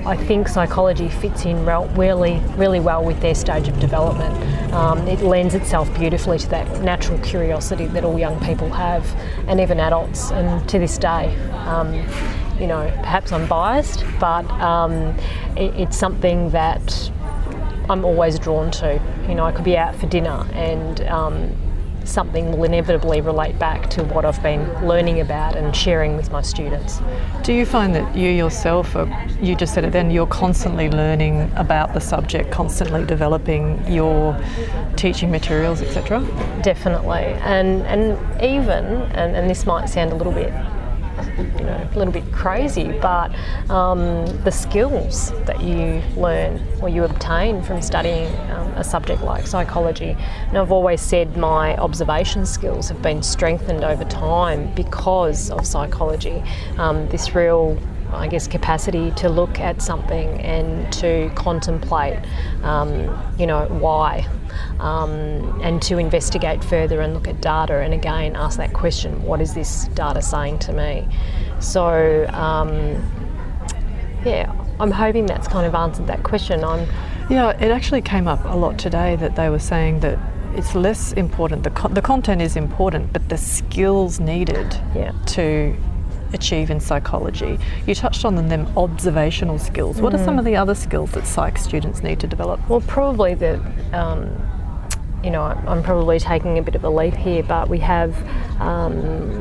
I 0.07 0.17
think 0.17 0.47
psychology 0.47 1.09
fits 1.09 1.45
in 1.45 1.67
really, 1.67 2.41
really 2.55 2.79
well 2.79 3.05
with 3.05 3.21
their 3.21 3.35
stage 3.35 3.67
of 3.67 3.81
development. 3.81 4.73
Um, 4.73 4.99
it 5.09 5.21
lends 5.21 5.53
itself 5.55 5.93
beautifully 5.99 6.38
to 6.38 6.49
that 6.50 6.81
natural 6.83 7.19
curiosity 7.19 7.87
that 7.87 8.05
all 8.05 8.17
young 8.17 8.38
people 8.38 8.71
have, 8.71 9.05
and 9.49 9.59
even 9.59 9.81
adults, 9.81 10.31
and 10.31 10.69
to 10.69 10.79
this 10.79 10.97
day. 10.97 11.35
Um, 11.67 11.93
you 12.61 12.69
know, 12.69 12.88
perhaps 12.99 13.33
I'm 13.33 13.49
biased, 13.49 14.05
but 14.21 14.49
um, 14.61 14.93
it, 15.57 15.75
it's 15.75 15.97
something 15.97 16.50
that 16.50 17.11
I'm 17.91 18.05
always 18.05 18.38
drawn 18.38 18.71
to. 18.73 19.03
You 19.29 19.35
know, 19.35 19.45
I 19.45 19.50
could 19.50 19.65
be 19.65 19.76
out 19.76 19.97
for 19.97 20.07
dinner 20.07 20.47
and 20.53 21.00
um, 21.09 21.53
something 22.07 22.53
will 22.53 22.65
inevitably 22.65 23.21
relate 23.21 23.59
back 23.59 23.91
to 23.91 24.05
what 24.05 24.25
I've 24.25 24.43
been 24.43 24.87
learning 24.87 25.21
about 25.21 25.57
and 25.57 25.75
sharing 25.75 26.17
with 26.17 26.31
my 26.31 26.43
students. 26.43 27.01
Do 27.43 27.53
you 27.53 27.67
find 27.67 27.95
that 27.95 28.17
you 28.17 28.31
yourself, 28.31 28.95
are, 28.97 29.09
you 29.41 29.55
just 29.55 29.75
said 29.75 29.85
it 29.85 29.93
then, 29.93 30.11
you're 30.11 30.27
constantly 30.27 30.89
learning 30.89 31.51
about 31.57 31.95
the 31.95 32.01
subject, 32.01 32.51
constantly 32.51 33.05
developing 33.05 33.83
your 33.91 34.39
teaching 34.97 35.31
materials, 35.31 35.83
etc.? 35.83 36.21
Definitely, 36.63 37.25
and 37.45 37.83
and 37.83 38.43
even, 38.43 38.85
and, 39.13 39.37
and 39.37 39.49
this 39.49 39.67
might 39.67 39.89
sound 39.89 40.13
a 40.13 40.15
little 40.15 40.33
bit 40.33 40.53
you 41.38 41.64
know, 41.64 41.88
a 41.93 41.99
little 41.99 42.12
bit 42.12 42.31
crazy, 42.33 42.93
but 43.00 43.35
um, 43.71 44.26
the 44.45 44.50
skills 44.50 45.33
that 45.45 45.62
you 45.62 46.02
learn 46.16 46.62
or 46.81 46.88
you 46.88 47.05
obtain 47.05 47.62
from 47.62 47.83
studying 47.83 48.26
um, 48.50 48.69
a 48.75 48.85
subject 48.85 49.23
like 49.23 49.47
psychology. 49.47 50.16
And 50.49 50.59
I've 50.59 50.73
always 50.73 51.00
said 51.00 51.37
my 51.37 51.76
observation 51.76 52.47
skills 52.47 52.88
have 52.88 53.02
been 53.02 53.23
strengthened 53.23 53.85
over 53.85 54.05
time 54.05 54.75
because 54.75 55.50
of 55.50 55.66
psychology. 55.66 56.43
Um, 56.78 57.09
this 57.09 57.35
real 57.35 57.78
I 58.16 58.28
guess, 58.28 58.46
capacity 58.46 59.11
to 59.12 59.28
look 59.28 59.61
at 59.61 59.82
something 59.82 60.40
and 60.40 60.92
to 60.94 61.30
contemplate, 61.35 62.18
um, 62.62 63.16
you 63.38 63.46
know, 63.46 63.66
why, 63.66 64.26
um, 64.80 65.61
and 65.62 65.80
to 65.82 65.99
investigate 65.99 66.64
further 66.64 67.00
and 67.00 67.14
look 67.14 67.28
at 67.28 67.40
data 67.40 67.75
and 67.75 67.92
again 67.94 68.37
ask 68.37 68.56
that 68.58 68.73
question 68.73 69.23
what 69.23 69.40
is 69.40 69.54
this 69.54 69.88
data 69.88 70.23
saying 70.23 70.58
to 70.61 70.73
me? 70.73 71.06
So, 71.61 72.26
um, 72.32 73.02
yeah, 74.25 74.52
I'm 74.80 74.90
hoping 74.90 75.26
that's 75.26 75.49
kind 75.49 75.66
of 75.66 75.75
answered 75.75 76.06
that 76.06 76.23
question. 76.23 76.64
I'm 76.64 76.87
yeah, 77.28 77.50
it 77.61 77.73
actually 77.73 78.02
came 78.02 78.28
up 78.28 78.44
a 78.44 78.56
lot 78.56 78.78
today 78.78 79.16
that 79.16 79.35
they 79.35 79.49
were 79.50 79.58
saying 79.58 80.00
that 80.00 80.18
it's 80.54 80.75
less 80.75 81.12
important. 81.12 81.64
The, 81.64 81.70
co- 81.70 81.88
the 81.88 82.00
content 82.00 82.40
is 82.40 82.54
important, 82.56 83.12
but 83.12 83.28
the 83.28 83.37
skills 83.37 84.20
needed 84.20 84.80
yeah. 84.94 85.12
to 85.26 85.76
achieve 86.33 86.71
in 86.71 86.80
psychology. 86.80 87.59
You 87.87 87.95
touched 87.95 88.25
on 88.25 88.35
them, 88.35 88.49
them 88.49 88.66
observational 88.76 89.59
skills. 89.59 90.00
What 90.00 90.12
mm. 90.12 90.16
are 90.16 90.25
some 90.25 90.37
mm. 90.37 90.40
of 90.40 90.45
the 90.45 90.56
other 90.56 90.75
skills 90.75 91.12
that 91.12 91.26
psych 91.26 91.59
students 91.59 92.02
need 92.02 92.21
to 92.21 92.26
develop? 92.26 92.61
Well, 92.68 92.83
probably 92.83 93.35
the 93.35 93.61
um, 93.92 94.30
you 95.26 95.33
know, 95.33 95.42
I'm 95.42 95.83
probably 95.83 96.21
taking 96.21 96.59
a 96.59 96.62
bit 96.62 96.76
of 96.76 96.85
a 96.85 96.90
leap 96.90 97.14
here, 97.14 97.42
but 97.42 97.68
we 97.68 97.80
have, 97.80 98.14
um, 98.61 99.40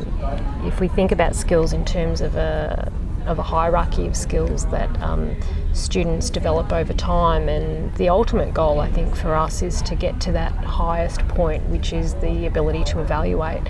if 0.65 0.79
we 0.79 0.87
think 0.87 1.11
about 1.11 1.35
skills 1.35 1.73
in 1.73 1.85
terms 1.85 2.21
of 2.21 2.35
a, 2.35 2.91
of 3.27 3.37
a 3.37 3.43
hierarchy 3.43 4.07
of 4.07 4.15
skills 4.15 4.65
that 4.67 4.89
um, 4.99 5.35
students 5.75 6.29
develop 6.29 6.71
over 6.71 6.93
time. 6.93 7.49
And 7.49 7.93
the 7.95 8.09
ultimate 8.09 8.53
goal, 8.53 8.79
I 8.79 8.89
think, 8.91 9.15
for 9.15 9.35
us 9.35 9.61
is 9.61 9.81
to 9.83 9.95
get 9.95 10.19
to 10.21 10.31
that 10.31 10.51
highest 10.53 11.27
point, 11.27 11.63
which 11.69 11.93
is 11.93 12.15
the 12.15 12.47
ability 12.47 12.83
to 12.85 12.99
evaluate, 12.99 13.61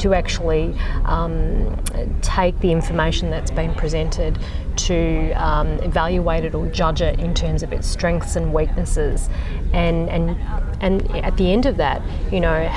to 0.00 0.14
actually 0.14 0.74
um, 1.04 1.76
take 2.20 2.58
the 2.60 2.72
information 2.72 3.30
that's 3.30 3.50
been 3.50 3.74
presented, 3.74 4.38
to 4.74 5.32
um, 5.32 5.68
evaluate 5.80 6.44
it 6.44 6.54
or 6.54 6.66
judge 6.66 7.00
it 7.00 7.20
in 7.20 7.34
terms 7.34 7.62
of 7.62 7.72
its 7.72 7.86
strengths 7.86 8.36
and 8.36 8.52
weaknesses, 8.52 9.28
and 9.72 10.08
and 10.08 10.36
and 10.80 11.08
at 11.18 11.36
the 11.36 11.52
end 11.52 11.66
of 11.66 11.76
that, 11.76 12.02
you 12.32 12.40
know, 12.40 12.70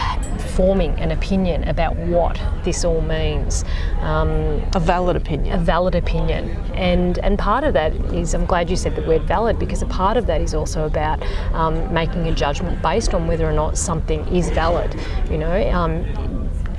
forming 0.56 0.92
an 1.00 1.12
opinion 1.12 1.64
about 1.68 1.96
what 1.96 2.40
this 2.64 2.86
all 2.86 3.02
means. 3.02 3.64
Um, 4.02 4.62
a 4.76 4.80
valid 4.80 5.16
opinion. 5.16 5.56
A 5.56 5.64
valid 5.64 5.96
opinion, 5.96 6.50
and 6.76 7.18
and 7.20 7.40
part 7.40 7.64
of 7.64 7.74
that 7.74 7.94
is 8.14 8.34
I'm 8.34 8.46
glad 8.46 8.70
you 8.70 8.75
said 8.76 8.96
the 8.96 9.02
word 9.04 9.24
valid 9.24 9.60
because 9.60 9.82
a 9.82 9.88
part 9.88 10.18
of 10.18 10.26
that 10.28 10.42
is 10.42 10.54
also 10.54 10.86
about 10.86 11.22
um, 11.54 11.94
making 11.94 12.28
a 12.28 12.34
judgment 12.34 12.82
based 12.82 13.14
on 13.14 13.28
whether 13.28 13.48
or 13.48 13.54
not 13.54 13.78
something 13.78 14.28
is 14.28 14.50
valid. 14.52 14.96
You 15.30 15.38
know, 15.38 15.70
um, 15.72 16.06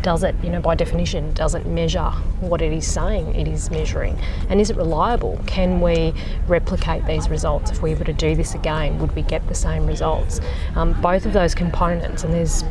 does 0.06 0.22
it, 0.22 0.36
you 0.40 0.50
know, 0.50 0.60
by 0.60 0.76
definition, 0.76 1.32
does 1.34 1.56
it 1.56 1.66
measure 1.66 2.10
what 2.38 2.62
it 2.62 2.72
is 2.72 2.86
saying 2.86 3.34
it 3.34 3.48
is 3.48 3.72
measuring? 3.72 4.16
And 4.48 4.60
is 4.60 4.70
it 4.70 4.76
reliable? 4.76 5.40
Can 5.48 5.80
we 5.80 6.14
replicate 6.46 7.04
these 7.06 7.28
results? 7.28 7.72
If 7.72 7.82
we 7.82 7.92
were 7.96 8.04
to 8.04 8.12
do 8.12 8.36
this 8.36 8.54
again, 8.54 9.00
would 9.00 9.16
we 9.16 9.22
get 9.22 9.44
the 9.48 9.54
same 9.56 9.84
results? 9.84 10.40
Um, 10.76 10.92
both 11.00 11.26
of 11.26 11.32
those 11.32 11.56
components, 11.56 12.22
and 12.22 12.32
there's 12.32 12.62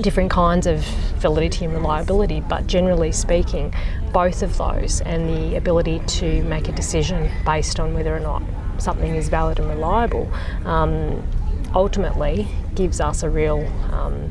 different 0.00 0.30
kinds 0.30 0.66
of 0.66 0.80
validity 1.20 1.64
and 1.64 1.74
reliability, 1.74 2.40
but 2.40 2.66
generally 2.66 3.12
speaking, 3.12 3.74
both 4.12 4.42
of 4.42 4.56
those 4.58 5.00
and 5.02 5.28
the 5.28 5.56
ability 5.56 6.00
to 6.06 6.42
make 6.44 6.68
a 6.68 6.72
decision 6.72 7.30
based 7.44 7.80
on 7.80 7.94
whether 7.94 8.14
or 8.14 8.20
not 8.20 8.42
something 8.78 9.14
is 9.14 9.28
valid 9.28 9.58
and 9.58 9.68
reliable 9.68 10.30
um, 10.64 11.26
ultimately 11.74 12.46
gives 12.74 13.00
us 13.00 13.22
a 13.22 13.30
real 13.30 13.66
um, 13.92 14.30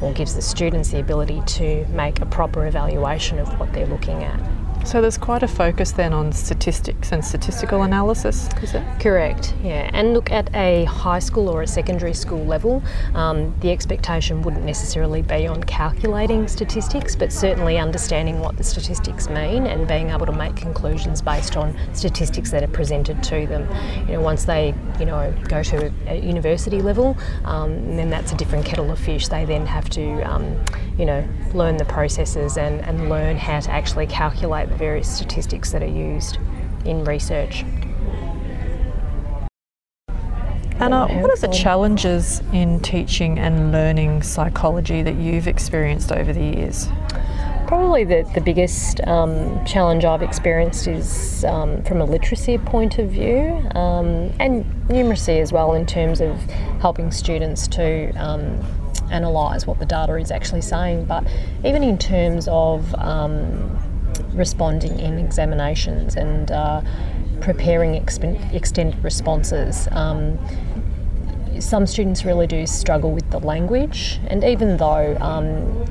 or 0.00 0.12
gives 0.12 0.34
the 0.34 0.42
students 0.42 0.90
the 0.90 1.00
ability 1.00 1.40
to 1.46 1.86
make 1.88 2.20
a 2.20 2.26
proper 2.26 2.66
evaluation 2.66 3.38
of 3.38 3.58
what 3.58 3.72
they're 3.72 3.86
looking 3.86 4.24
at. 4.24 4.40
So 4.84 5.00
there's 5.00 5.16
quite 5.16 5.42
a 5.42 5.48
focus 5.48 5.92
then 5.92 6.12
on 6.12 6.32
statistics 6.32 7.12
and 7.12 7.24
statistical 7.24 7.82
analysis, 7.82 8.48
is 8.62 8.74
it? 8.74 8.84
Correct, 9.00 9.54
yeah. 9.62 9.88
And 9.94 10.12
look 10.12 10.30
at 10.30 10.54
a 10.54 10.84
high 10.84 11.20
school 11.20 11.48
or 11.48 11.62
a 11.62 11.66
secondary 11.66 12.12
school 12.12 12.44
level, 12.44 12.82
um, 13.14 13.54
the 13.60 13.70
expectation 13.70 14.42
wouldn't 14.42 14.64
necessarily 14.64 15.22
be 15.22 15.46
on 15.46 15.62
calculating 15.64 16.46
statistics, 16.46 17.16
but 17.16 17.32
certainly 17.32 17.78
understanding 17.78 18.40
what 18.40 18.56
the 18.58 18.64
statistics 18.64 19.28
mean 19.28 19.66
and 19.66 19.86
being 19.88 20.10
able 20.10 20.26
to 20.26 20.32
make 20.32 20.56
conclusions 20.56 21.22
based 21.22 21.56
on 21.56 21.74
statistics 21.94 22.50
that 22.50 22.62
are 22.62 22.68
presented 22.68 23.22
to 23.22 23.46
them. 23.46 23.66
You 24.08 24.14
know, 24.14 24.20
once 24.20 24.44
they, 24.44 24.74
you 24.98 25.06
know, 25.06 25.32
go 25.48 25.62
to 25.62 25.92
a 26.08 26.20
university 26.20 26.82
level, 26.82 27.16
um, 27.44 27.96
then 27.96 28.10
that's 28.10 28.32
a 28.32 28.36
different 28.36 28.66
kettle 28.66 28.90
of 28.90 28.98
fish. 28.98 29.28
They 29.28 29.44
then 29.44 29.64
have 29.64 29.88
to, 29.90 30.20
um, 30.22 30.62
you 30.98 31.04
know, 31.04 31.26
learn 31.54 31.76
the 31.76 31.84
processes 31.84 32.56
and, 32.56 32.80
and 32.82 33.08
learn 33.08 33.36
how 33.36 33.60
to 33.60 33.70
actually 33.70 34.06
calculate 34.06 34.68
the 34.68 34.76
various 34.76 35.14
statistics 35.14 35.72
that 35.72 35.82
are 35.82 35.86
used 35.86 36.38
in 36.84 37.04
research. 37.04 37.64
Anna, 40.82 41.06
what 41.06 41.30
are 41.30 41.36
the 41.36 41.54
challenges 41.54 42.42
in 42.52 42.80
teaching 42.80 43.38
and 43.38 43.70
learning 43.70 44.22
psychology 44.22 45.02
that 45.02 45.14
you've 45.14 45.46
experienced 45.46 46.10
over 46.10 46.32
the 46.32 46.42
years? 46.42 46.88
Probably 47.68 48.02
the, 48.02 48.28
the 48.34 48.40
biggest 48.40 49.00
um, 49.06 49.64
challenge 49.64 50.04
I've 50.04 50.22
experienced 50.22 50.88
is 50.88 51.44
um, 51.44 51.84
from 51.84 52.00
a 52.00 52.04
literacy 52.04 52.58
point 52.58 52.98
of 52.98 53.10
view 53.10 53.62
um, 53.76 54.32
and 54.40 54.64
numeracy 54.88 55.40
as 55.40 55.52
well, 55.52 55.74
in 55.74 55.86
terms 55.86 56.20
of 56.20 56.36
helping 56.80 57.12
students 57.12 57.68
to 57.68 58.10
um, 58.16 58.58
analyse 59.12 59.66
what 59.66 59.78
the 59.78 59.86
data 59.86 60.14
is 60.16 60.30
actually 60.30 60.62
saying, 60.62 61.04
but 61.04 61.24
even 61.64 61.82
in 61.82 61.98
terms 61.98 62.48
of 62.48 62.94
um, 62.96 63.78
responding 64.32 64.98
in 64.98 65.18
examinations 65.18 66.16
and 66.16 66.50
uh, 66.50 66.82
preparing 67.40 68.00
exp- 68.00 68.54
extended 68.54 69.02
responses. 69.04 69.88
Um, 69.92 70.38
some 71.60 71.86
students 71.86 72.24
really 72.24 72.46
do 72.46 72.66
struggle 72.66 73.12
with 73.12 73.30
the 73.30 73.38
language, 73.40 74.20
and 74.28 74.44
even 74.44 74.76
though 74.76 75.16
um, 75.20 75.46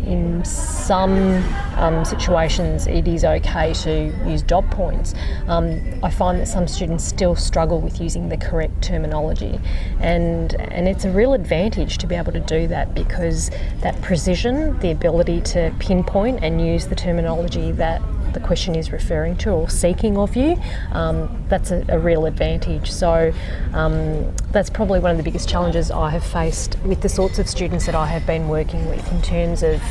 in 0.05 0.43
some 0.45 1.43
um, 1.77 2.03
situations 2.05 2.87
it 2.87 3.07
is 3.07 3.23
okay 3.23 3.73
to 3.73 4.13
use 4.27 4.41
dot 4.41 4.69
points, 4.71 5.13
um, 5.47 5.81
I 6.03 6.09
find 6.09 6.39
that 6.39 6.47
some 6.47 6.67
students 6.67 7.03
still 7.03 7.35
struggle 7.35 7.79
with 7.79 8.01
using 8.01 8.29
the 8.29 8.37
correct 8.37 8.81
terminology, 8.81 9.59
and 9.99 10.53
and 10.55 10.87
it's 10.87 11.05
a 11.05 11.11
real 11.11 11.33
advantage 11.33 11.97
to 11.99 12.07
be 12.07 12.15
able 12.15 12.31
to 12.31 12.39
do 12.39 12.67
that 12.67 12.93
because 12.93 13.51
that 13.81 13.99
precision, 14.01 14.77
the 14.79 14.91
ability 14.91 15.41
to 15.41 15.73
pinpoint 15.79 16.43
and 16.43 16.65
use 16.65 16.87
the 16.87 16.95
terminology 16.95 17.71
that 17.71 18.01
the 18.33 18.39
question 18.39 18.75
is 18.75 18.91
referring 18.91 19.37
to 19.37 19.51
or 19.51 19.69
seeking 19.69 20.17
of 20.17 20.35
you, 20.35 20.59
um, 20.91 21.43
that's 21.49 21.71
a, 21.71 21.85
a, 21.89 21.99
real 21.99 22.25
advantage. 22.25 22.91
So 22.91 23.33
um, 23.73 24.33
that's 24.51 24.69
probably 24.69 24.99
one 24.99 25.11
of 25.11 25.17
the 25.17 25.23
biggest 25.23 25.49
challenges 25.49 25.91
I 25.91 26.09
have 26.09 26.23
faced 26.23 26.77
with 26.83 27.01
the 27.01 27.09
sorts 27.09 27.39
of 27.39 27.47
students 27.47 27.85
that 27.85 27.95
I 27.95 28.05
have 28.05 28.25
been 28.25 28.47
working 28.47 28.87
with 28.87 29.09
in 29.11 29.21
terms 29.21 29.63
of 29.63 29.81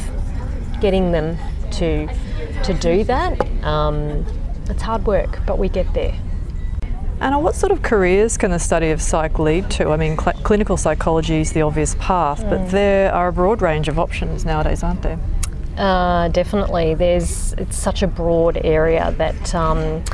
getting 0.80 1.12
them 1.12 1.37
to 1.73 2.09
to 2.64 2.75
do 2.75 3.04
that. 3.04 3.40
Um, 3.64 4.26
it's 4.68 4.82
hard 4.82 5.06
work, 5.06 5.40
but 5.47 5.59
we 5.59 5.68
get 5.68 5.92
there. 5.94 6.14
Anna, 7.20 7.38
what 7.38 7.54
sort 7.54 7.70
of 7.70 7.82
careers 7.82 8.38
can 8.38 8.50
the 8.50 8.59
study 8.59 8.90
of 8.90 9.02
psych 9.02 9.38
lead 9.38 9.70
to? 9.73 9.90
I 9.90 9.97
mean, 9.99 10.16
cl- 10.16 10.40
clinical 10.42 10.78
psychology 10.78 11.40
is 11.40 11.52
the 11.52 11.61
obvious 11.61 11.94
path, 11.99 12.42
but 12.49 12.61
mm. 12.61 12.70
there 12.70 13.12
are 13.12 13.28
a 13.28 13.32
broad 13.32 13.61
range 13.61 13.88
of 13.88 13.99
options 13.99 14.47
nowadays, 14.47 14.82
aren't 14.82 15.02
there? 15.02 15.18
Uh, 15.81 16.29
definitely. 16.29 16.95
There's 16.95 17.55
it's 17.55 17.77
such 17.77 18.03
a 18.03 18.07
broad 18.07 18.61
area 18.63 19.15
that. 19.17 19.55
Um, 19.55 20.05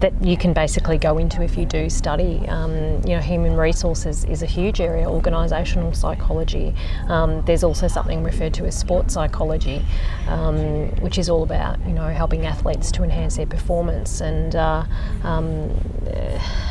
that 0.00 0.12
you 0.20 0.36
can 0.36 0.52
basically 0.52 0.98
go 0.98 1.16
into 1.16 1.42
if 1.42 1.56
you 1.56 1.64
do 1.64 1.88
study. 1.88 2.44
Um, 2.48 3.00
you 3.04 3.14
know, 3.14 3.20
human 3.20 3.56
resources 3.56 4.24
is 4.24 4.42
a 4.42 4.46
huge 4.46 4.80
area, 4.80 5.06
organisational 5.06 5.94
psychology. 5.94 6.74
Um, 7.06 7.44
there's 7.44 7.62
also 7.62 7.86
something 7.86 8.24
referred 8.24 8.52
to 8.54 8.66
as 8.66 8.76
sports 8.76 9.14
psychology, 9.14 9.84
um, 10.26 10.88
which 11.02 11.18
is 11.18 11.28
all 11.28 11.44
about 11.44 11.78
you 11.86 11.92
know 11.92 12.08
helping 12.08 12.44
athletes 12.46 12.90
to 12.92 13.04
enhance 13.04 13.36
their 13.36 13.46
performance. 13.46 14.20
And 14.20 14.56
uh, 14.56 14.84
um, 15.22 15.70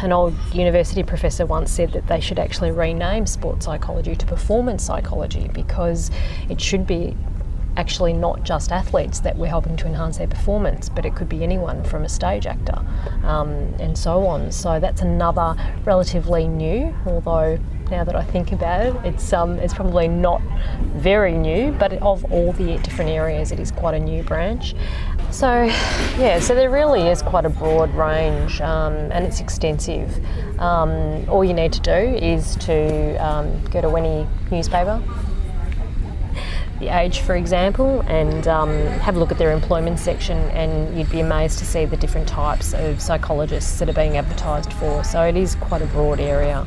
an 0.01 0.11
old 0.11 0.35
university 0.53 1.01
professor 1.01 1.45
once 1.45 1.71
said 1.71 1.93
that 1.93 2.07
they 2.07 2.19
should 2.19 2.37
actually 2.37 2.71
rename 2.71 3.25
sports 3.25 3.63
psychology 3.63 4.13
to 4.13 4.25
performance 4.25 4.83
psychology 4.83 5.47
because 5.53 6.11
it 6.49 6.59
should 6.59 6.85
be 6.85 7.15
actually 7.77 8.13
not 8.13 8.43
just 8.43 8.71
athletes 8.71 9.19
that 9.21 9.37
we're 9.37 9.47
helping 9.47 9.77
to 9.77 9.87
enhance 9.87 10.17
their 10.17 10.27
performance, 10.27 10.89
but 10.89 11.05
it 11.05 11.15
could 11.15 11.29
be 11.29 11.43
anyone 11.43 11.83
from 11.83 12.03
a 12.03 12.09
stage 12.09 12.45
actor 12.45 12.79
um, 13.23 13.51
and 13.79 13.97
so 13.97 14.25
on. 14.25 14.51
So 14.51 14.79
that's 14.79 15.01
another 15.01 15.55
relatively 15.85 16.47
new, 16.47 16.93
although 17.05 17.57
now 17.89 18.05
that 18.05 18.15
I 18.15 18.23
think 18.23 18.53
about 18.53 18.85
it, 18.85 18.95
it's 19.05 19.33
um, 19.33 19.59
it's 19.59 19.73
probably 19.73 20.07
not 20.07 20.41
very 20.95 21.33
new, 21.33 21.73
but 21.73 21.93
of 22.01 22.23
all 22.31 22.53
the 22.53 22.77
different 22.77 23.11
areas, 23.11 23.51
it 23.51 23.59
is 23.59 23.69
quite 23.71 23.93
a 23.93 23.99
new 23.99 24.23
branch. 24.23 24.73
So, 25.29 25.63
yeah, 26.17 26.39
so 26.39 26.55
there 26.55 26.69
really 26.69 27.07
is 27.07 27.21
quite 27.21 27.45
a 27.45 27.49
broad 27.49 27.93
range 27.95 28.59
um, 28.59 28.93
and 29.11 29.25
it's 29.25 29.39
extensive. 29.39 30.09
Um, 30.59 31.29
all 31.29 31.43
you 31.43 31.53
need 31.53 31.73
to 31.73 31.79
do 31.81 31.91
is 31.91 32.55
to 32.57 33.15
um, 33.17 33.63
go 33.65 33.81
to 33.81 33.95
any 33.95 34.27
newspaper, 34.51 35.01
the 36.81 36.89
age, 36.89 37.19
for 37.19 37.35
example, 37.35 38.01
and 38.07 38.47
um, 38.47 38.69
have 38.99 39.15
a 39.15 39.19
look 39.19 39.31
at 39.31 39.37
their 39.37 39.51
employment 39.51 39.99
section, 39.99 40.37
and 40.49 40.97
you'd 40.97 41.11
be 41.11 41.19
amazed 41.19 41.59
to 41.59 41.65
see 41.65 41.85
the 41.85 41.95
different 41.95 42.27
types 42.27 42.73
of 42.73 42.99
psychologists 42.99 43.79
that 43.79 43.87
are 43.87 43.93
being 43.93 44.17
advertised 44.17 44.73
for. 44.73 45.03
So 45.03 45.21
it 45.21 45.37
is 45.37 45.55
quite 45.55 45.83
a 45.83 45.85
broad 45.85 46.19
area. 46.19 46.65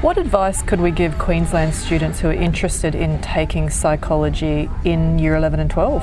What 0.00 0.16
advice 0.16 0.62
could 0.62 0.80
we 0.80 0.90
give 0.90 1.18
Queensland 1.18 1.74
students 1.74 2.20
who 2.20 2.28
are 2.28 2.32
interested 2.32 2.94
in 2.94 3.20
taking 3.20 3.68
psychology 3.68 4.70
in 4.84 5.18
year 5.18 5.36
11 5.36 5.60
and 5.60 5.70
12? 5.70 6.02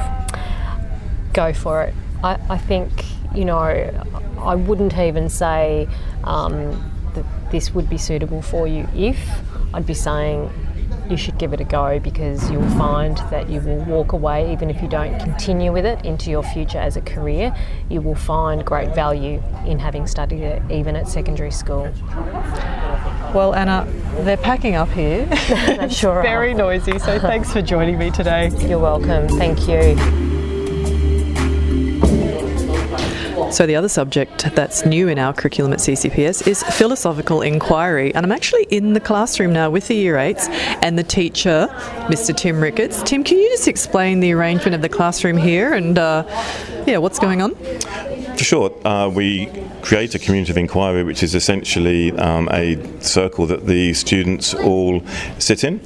Go 1.33 1.51
for 1.51 1.83
it. 1.83 1.95
I, 2.23 2.39
I 2.49 2.57
think, 2.59 2.91
you 3.33 3.45
know, 3.45 3.57
I 4.37 4.53
wouldn't 4.53 4.97
even 4.97 5.29
say 5.29 5.87
um, 6.25 6.91
that 7.15 7.25
this 7.51 7.73
would 7.73 7.89
be 7.89 7.97
suitable 7.97 8.43
for 8.43 8.67
you 8.67 8.87
if. 8.93 9.17
I'd 9.73 9.87
be 9.87 9.93
saying 9.93 10.49
you 11.09 11.17
should 11.17 11.37
give 11.37 11.53
it 11.53 11.61
a 11.61 11.63
go 11.63 11.99
because 11.99 12.49
you'll 12.49 12.69
find 12.71 13.17
that 13.29 13.49
you 13.49 13.61
will 13.61 13.83
walk 13.85 14.13
away, 14.13 14.51
even 14.51 14.69
if 14.69 14.81
you 14.81 14.87
don't 14.87 15.17
continue 15.19 15.71
with 15.71 15.85
it 15.85 16.03
into 16.05 16.29
your 16.29 16.43
future 16.43 16.77
as 16.77 16.97
a 16.97 17.01
career, 17.01 17.55
you 17.89 18.01
will 18.01 18.15
find 18.15 18.65
great 18.65 18.93
value 18.93 19.41
in 19.65 19.79
having 19.79 20.07
studied 20.07 20.41
it 20.41 20.61
even 20.69 20.95
at 20.95 21.07
secondary 21.07 21.51
school. 21.51 21.91
Well, 23.33 23.53
Anna, 23.53 23.85
they're 24.19 24.37
packing 24.37 24.75
up 24.75 24.89
here. 24.89 25.27
sure 25.89 26.21
very 26.21 26.53
noisy, 26.53 26.99
so 26.99 27.19
thanks 27.19 27.51
for 27.51 27.61
joining 27.61 27.97
me 27.97 28.11
today. 28.11 28.49
You're 28.67 28.79
welcome. 28.79 29.27
Thank 29.27 29.67
you. 29.67 30.34
So, 33.55 33.65
the 33.65 33.77
other 33.77 33.87
subject 33.87 34.53
that's 34.53 34.85
new 34.85 35.07
in 35.07 35.17
our 35.17 35.31
curriculum 35.31 35.71
at 35.71 35.79
CCPS 35.79 36.45
is 36.45 36.61
philosophical 36.61 37.41
inquiry. 37.41 38.13
And 38.13 38.25
I'm 38.25 38.31
actually 38.33 38.63
in 38.63 38.91
the 38.91 38.99
classroom 38.99 39.53
now 39.53 39.69
with 39.69 39.87
the 39.87 39.95
Year 39.95 40.15
8s 40.15 40.49
and 40.83 40.99
the 40.99 41.03
teacher, 41.03 41.69
Mr. 42.09 42.35
Tim 42.35 42.59
Ricketts. 42.59 43.01
Tim, 43.03 43.23
can 43.23 43.37
you 43.37 43.47
just 43.47 43.69
explain 43.69 44.19
the 44.19 44.33
arrangement 44.33 44.75
of 44.75 44.81
the 44.81 44.89
classroom 44.89 45.37
here 45.37 45.73
and, 45.73 45.97
uh, 45.97 46.25
yeah, 46.85 46.97
what's 46.97 47.17
going 47.17 47.41
on? 47.41 47.55
For 48.35 48.43
sure. 48.43 48.85
Uh, 48.85 49.07
we 49.07 49.49
create 49.81 50.13
a 50.15 50.19
community 50.19 50.51
of 50.51 50.57
inquiry, 50.57 51.05
which 51.05 51.23
is 51.23 51.33
essentially 51.33 52.11
um, 52.17 52.49
a 52.51 52.75
circle 52.99 53.45
that 53.45 53.67
the 53.67 53.93
students 53.93 54.53
all 54.53 55.01
sit 55.39 55.63
in. 55.63 55.79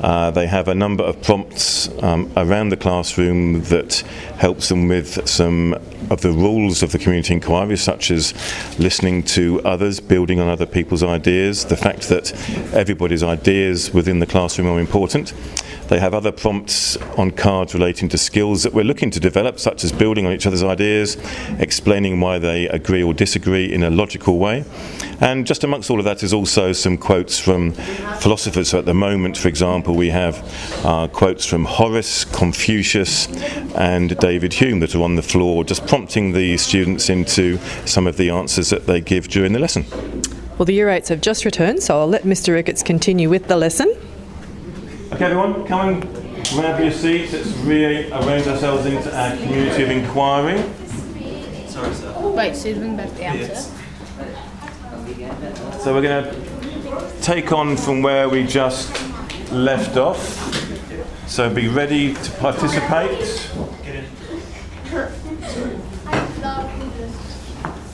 Uh, 0.00 0.30
they 0.30 0.46
have 0.46 0.68
a 0.68 0.74
number 0.74 1.02
of 1.02 1.20
prompts 1.22 1.88
um, 2.02 2.30
around 2.36 2.68
the 2.68 2.76
classroom 2.76 3.62
that 3.64 3.94
helps 4.36 4.68
them 4.68 4.88
with 4.88 5.26
some 5.28 5.74
of 6.10 6.20
the 6.20 6.30
rules 6.30 6.82
of 6.82 6.92
the 6.92 6.98
community 6.98 7.34
inquiry, 7.34 7.76
such 7.76 8.10
as 8.10 8.34
listening 8.78 9.22
to 9.22 9.60
others, 9.64 9.98
building 10.00 10.38
on 10.40 10.48
other 10.48 10.66
people's 10.66 11.02
ideas, 11.02 11.64
the 11.64 11.76
fact 11.76 12.08
that 12.08 12.32
everybody's 12.74 13.22
ideas 13.22 13.92
within 13.92 14.18
the 14.18 14.26
classroom 14.26 14.68
are 14.68 14.78
important. 14.78 15.32
They 15.88 16.00
have 16.00 16.14
other 16.14 16.32
prompts 16.32 16.96
on 17.16 17.30
cards 17.30 17.72
relating 17.72 18.08
to 18.08 18.18
skills 18.18 18.64
that 18.64 18.72
we're 18.72 18.84
looking 18.84 19.10
to 19.12 19.20
develop, 19.20 19.60
such 19.60 19.84
as 19.84 19.92
building 19.92 20.26
on 20.26 20.32
each 20.32 20.46
other's 20.46 20.62
ideas, 20.62 21.16
explaining 21.58 22.20
why 22.20 22.38
they 22.38 22.66
agree 22.68 23.02
or 23.02 23.14
disagree 23.14 23.72
in 23.72 23.82
a 23.82 23.90
logical 23.90 24.38
way. 24.38 24.64
And 25.20 25.46
just 25.46 25.64
amongst 25.64 25.88
all 25.90 25.98
of 25.98 26.04
that 26.04 26.22
is 26.22 26.32
also 26.32 26.72
some 26.72 26.98
quotes 26.98 27.38
from 27.38 27.72
philosophers. 28.20 28.70
So 28.70 28.78
at 28.78 28.84
the 28.84 28.94
moment, 28.94 29.36
for 29.36 29.48
example, 29.48 29.94
we 29.94 30.10
have 30.10 30.42
uh, 30.84 31.08
quotes 31.08 31.46
from 31.46 31.64
Horace, 31.64 32.24
Confucius, 32.24 33.28
and 33.76 34.16
David 34.18 34.52
Hume 34.52 34.80
that 34.80 34.94
are 34.94 35.02
on 35.02 35.14
the 35.14 35.22
floor, 35.22 35.64
just 35.64 35.86
prompting 35.86 36.32
the 36.32 36.56
students 36.58 37.08
into 37.08 37.58
some 37.86 38.06
of 38.06 38.16
the 38.16 38.30
answers 38.30 38.70
that 38.70 38.86
they 38.86 39.00
give 39.00 39.28
during 39.28 39.52
the 39.52 39.60
lesson. 39.60 39.84
Well, 40.58 40.66
the 40.66 40.74
Year 40.74 40.88
8s 40.88 41.08
have 41.08 41.20
just 41.20 41.44
returned, 41.44 41.82
so 41.82 42.00
I'll 42.00 42.06
let 42.06 42.22
Mr. 42.22 42.54
Ricketts 42.54 42.82
continue 42.82 43.28
with 43.28 43.46
the 43.46 43.56
lesson. 43.56 43.94
Okay, 45.16 45.24
everyone, 45.24 45.66
come 45.66 45.88
and 45.88 46.02
grab 46.50 46.78
your 46.78 46.92
seats. 46.92 47.32
Let's 47.32 47.48
rearrange 47.60 48.46
ourselves 48.46 48.84
into 48.84 49.18
our 49.18 49.34
community 49.34 49.82
of 49.84 49.90
inquiry. 49.90 50.62
Sorry, 51.68 51.94
sir. 51.94 52.12
Wait, 52.20 52.54
so 52.54 52.74
back 52.94 53.10
the 53.14 53.24
answer. 53.24 53.72
So 55.80 55.94
we're 55.94 56.02
going 56.02 56.22
to 56.22 57.22
take 57.22 57.50
on 57.50 57.78
from 57.78 58.02
where 58.02 58.28
we 58.28 58.46
just 58.46 58.92
left 59.50 59.96
off. 59.96 60.20
So 61.26 61.48
be 61.48 61.68
ready 61.68 62.12
to 62.12 62.30
participate. 62.32 63.50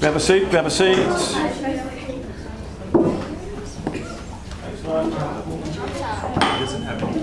Grab 0.01 0.17
a 0.17 0.19
seat, 0.19 0.51
grab 0.51 0.67
a 0.67 0.71
seat 0.71 2.02
doesn't 4.93 6.83
have 6.83 7.03
any 7.03 7.23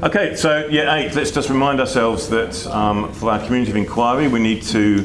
Okay, 0.00 0.36
so 0.36 0.66
yeah, 0.68 0.94
eight. 0.94 1.14
Let's 1.14 1.30
just 1.30 1.50
remind 1.50 1.80
ourselves 1.80 2.28
that 2.30 2.66
um, 2.68 3.12
for 3.12 3.32
our 3.32 3.40
community 3.44 3.72
of 3.72 3.76
inquiry, 3.76 4.28
we 4.28 4.38
need 4.38 4.62
to 4.62 5.02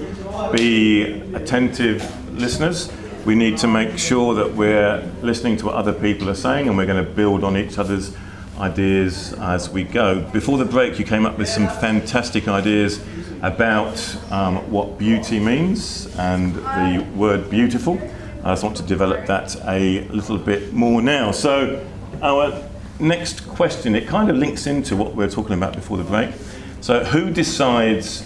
be 0.53 1.19
attentive 1.33 2.01
listeners. 2.39 2.91
We 3.25 3.35
need 3.35 3.57
to 3.57 3.67
make 3.67 3.97
sure 3.97 4.35
that 4.35 4.53
we're 4.53 5.03
listening 5.21 5.57
to 5.57 5.65
what 5.65 5.75
other 5.75 5.93
people 5.93 6.29
are 6.29 6.35
saying, 6.35 6.69
and 6.69 6.77
we're 6.77 6.85
going 6.85 7.03
to 7.03 7.11
build 7.11 7.43
on 7.43 7.57
each 7.57 7.77
other's 7.77 8.15
ideas 8.63 9.33
as 9.33 9.69
we 9.69 9.83
go. 9.83 10.21
Before 10.31 10.57
the 10.57 10.65
break, 10.65 10.97
you 10.97 11.05
came 11.05 11.25
up 11.25 11.37
with 11.37 11.49
some 11.49 11.67
fantastic 11.67 12.47
ideas 12.47 13.01
about 13.41 13.97
um, 14.31 14.55
what 14.71 14.97
beauty 14.97 15.37
means 15.37 16.07
and 16.17 16.55
the 16.55 17.05
word 17.13 17.49
beautiful. 17.49 17.99
I 18.43 18.53
just 18.53 18.63
want 18.63 18.77
to 18.77 18.83
develop 18.83 19.25
that 19.25 19.55
a 19.67 20.07
little 20.07 20.37
bit 20.37 20.71
more 20.71 21.01
now. 21.01 21.31
So, 21.31 21.85
our 22.21 22.63
next 22.99 23.45
question, 23.47 23.95
it 23.95 24.07
kind 24.07 24.29
of 24.29 24.37
links 24.37 24.65
into 24.65 24.95
what 24.95 25.09
we 25.13 25.25
were 25.25 25.31
talking 25.31 25.55
about 25.55 25.73
before 25.75 25.97
the 25.97 26.05
break. 26.05 26.31
So, 26.79 27.03
who 27.03 27.31
decides 27.31 28.21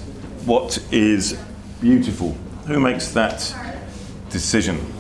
what 0.46 0.78
is 0.92 1.34
beautiful? 1.82 2.34
Who 2.68 2.80
makes 2.80 3.12
that 3.14 3.56
decision? 4.30 4.94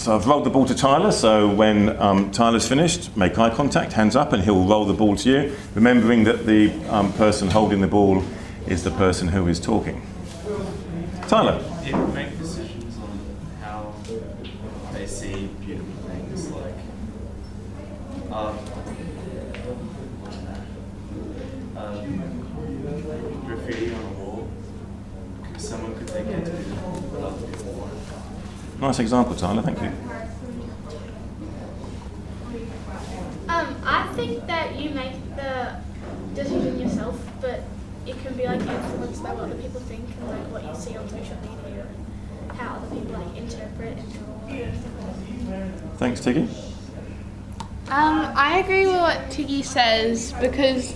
So 0.00 0.16
I've 0.16 0.26
rolled 0.26 0.44
the 0.44 0.50
ball 0.50 0.64
to 0.64 0.74
Tyler, 0.74 1.12
so 1.12 1.46
when 1.46 1.94
um, 2.00 2.30
Tyler's 2.30 2.66
finished, 2.66 3.14
make 3.18 3.38
eye 3.38 3.54
contact, 3.54 3.92
hands 3.92 4.16
up, 4.16 4.32
and 4.32 4.42
he'll 4.42 4.64
roll 4.64 4.86
the 4.86 4.94
ball 4.94 5.14
to 5.16 5.28
you, 5.28 5.54
remembering 5.74 6.24
that 6.24 6.46
the 6.46 6.72
um, 6.88 7.12
person 7.12 7.50
holding 7.50 7.82
the 7.82 7.86
ball 7.86 8.24
is 8.66 8.82
the 8.82 8.92
person 8.92 9.28
who 9.28 9.46
is 9.46 9.60
talking. 9.60 10.00
Tyler. 11.28 11.62
make 12.14 12.38
decisions 12.38 12.96
on 12.96 13.20
how 13.60 13.94
they 14.94 15.06
see 15.06 15.48
beautiful 15.66 15.92
things 16.08 16.50
like 16.50 16.74
art, 18.32 18.56
um, 21.76 23.44
graffiti 23.46 23.92
on 23.92 24.00
a 24.00 24.12
wall. 24.14 24.48
Because 25.42 25.68
someone 25.68 25.94
could 25.98 26.08
think 26.08 26.28
it's 26.28 26.48
beautiful, 26.48 27.04
but 27.12 27.20
other 27.22 27.46
people 27.48 27.72
won't. 27.74 28.00
Nice 28.80 28.98
example, 28.98 29.36
Tyler, 29.36 29.60
thank 29.60 29.80
you. 29.82 29.92
Um, 33.48 33.76
I 33.84 34.10
think 34.14 34.46
that 34.46 34.76
you 34.76 34.90
make 34.90 35.36
the 35.36 35.76
decision 36.34 36.80
yourself, 36.80 37.20
but 37.42 37.62
it 38.06 38.18
can 38.22 38.34
be 38.36 38.46
like 38.46 38.60
influenced 38.60 39.22
by 39.22 39.34
what 39.34 39.44
other 39.44 39.56
people 39.56 39.80
think 39.80 40.04
and 40.08 40.28
like 40.28 40.50
what 40.50 40.64
you 40.64 40.74
see 40.74 40.96
on 40.96 41.06
social 41.10 41.36
media 41.42 41.86
and 42.48 42.52
how 42.52 42.76
other 42.76 42.94
people 42.94 43.12
like 43.12 43.36
interpret 43.36 43.98
and 43.98 44.12
draw 44.14 44.46
and 44.48 44.80
stuff 44.80 44.92
like 45.02 45.48
that. 45.48 45.98
Thanks, 45.98 46.20
Tiggy. 46.20 46.48
Um, 47.90 48.32
I 48.34 48.60
agree 48.60 48.86
with 48.86 48.96
what 48.96 49.30
Tiggy 49.30 49.62
says 49.62 50.32
because 50.40 50.94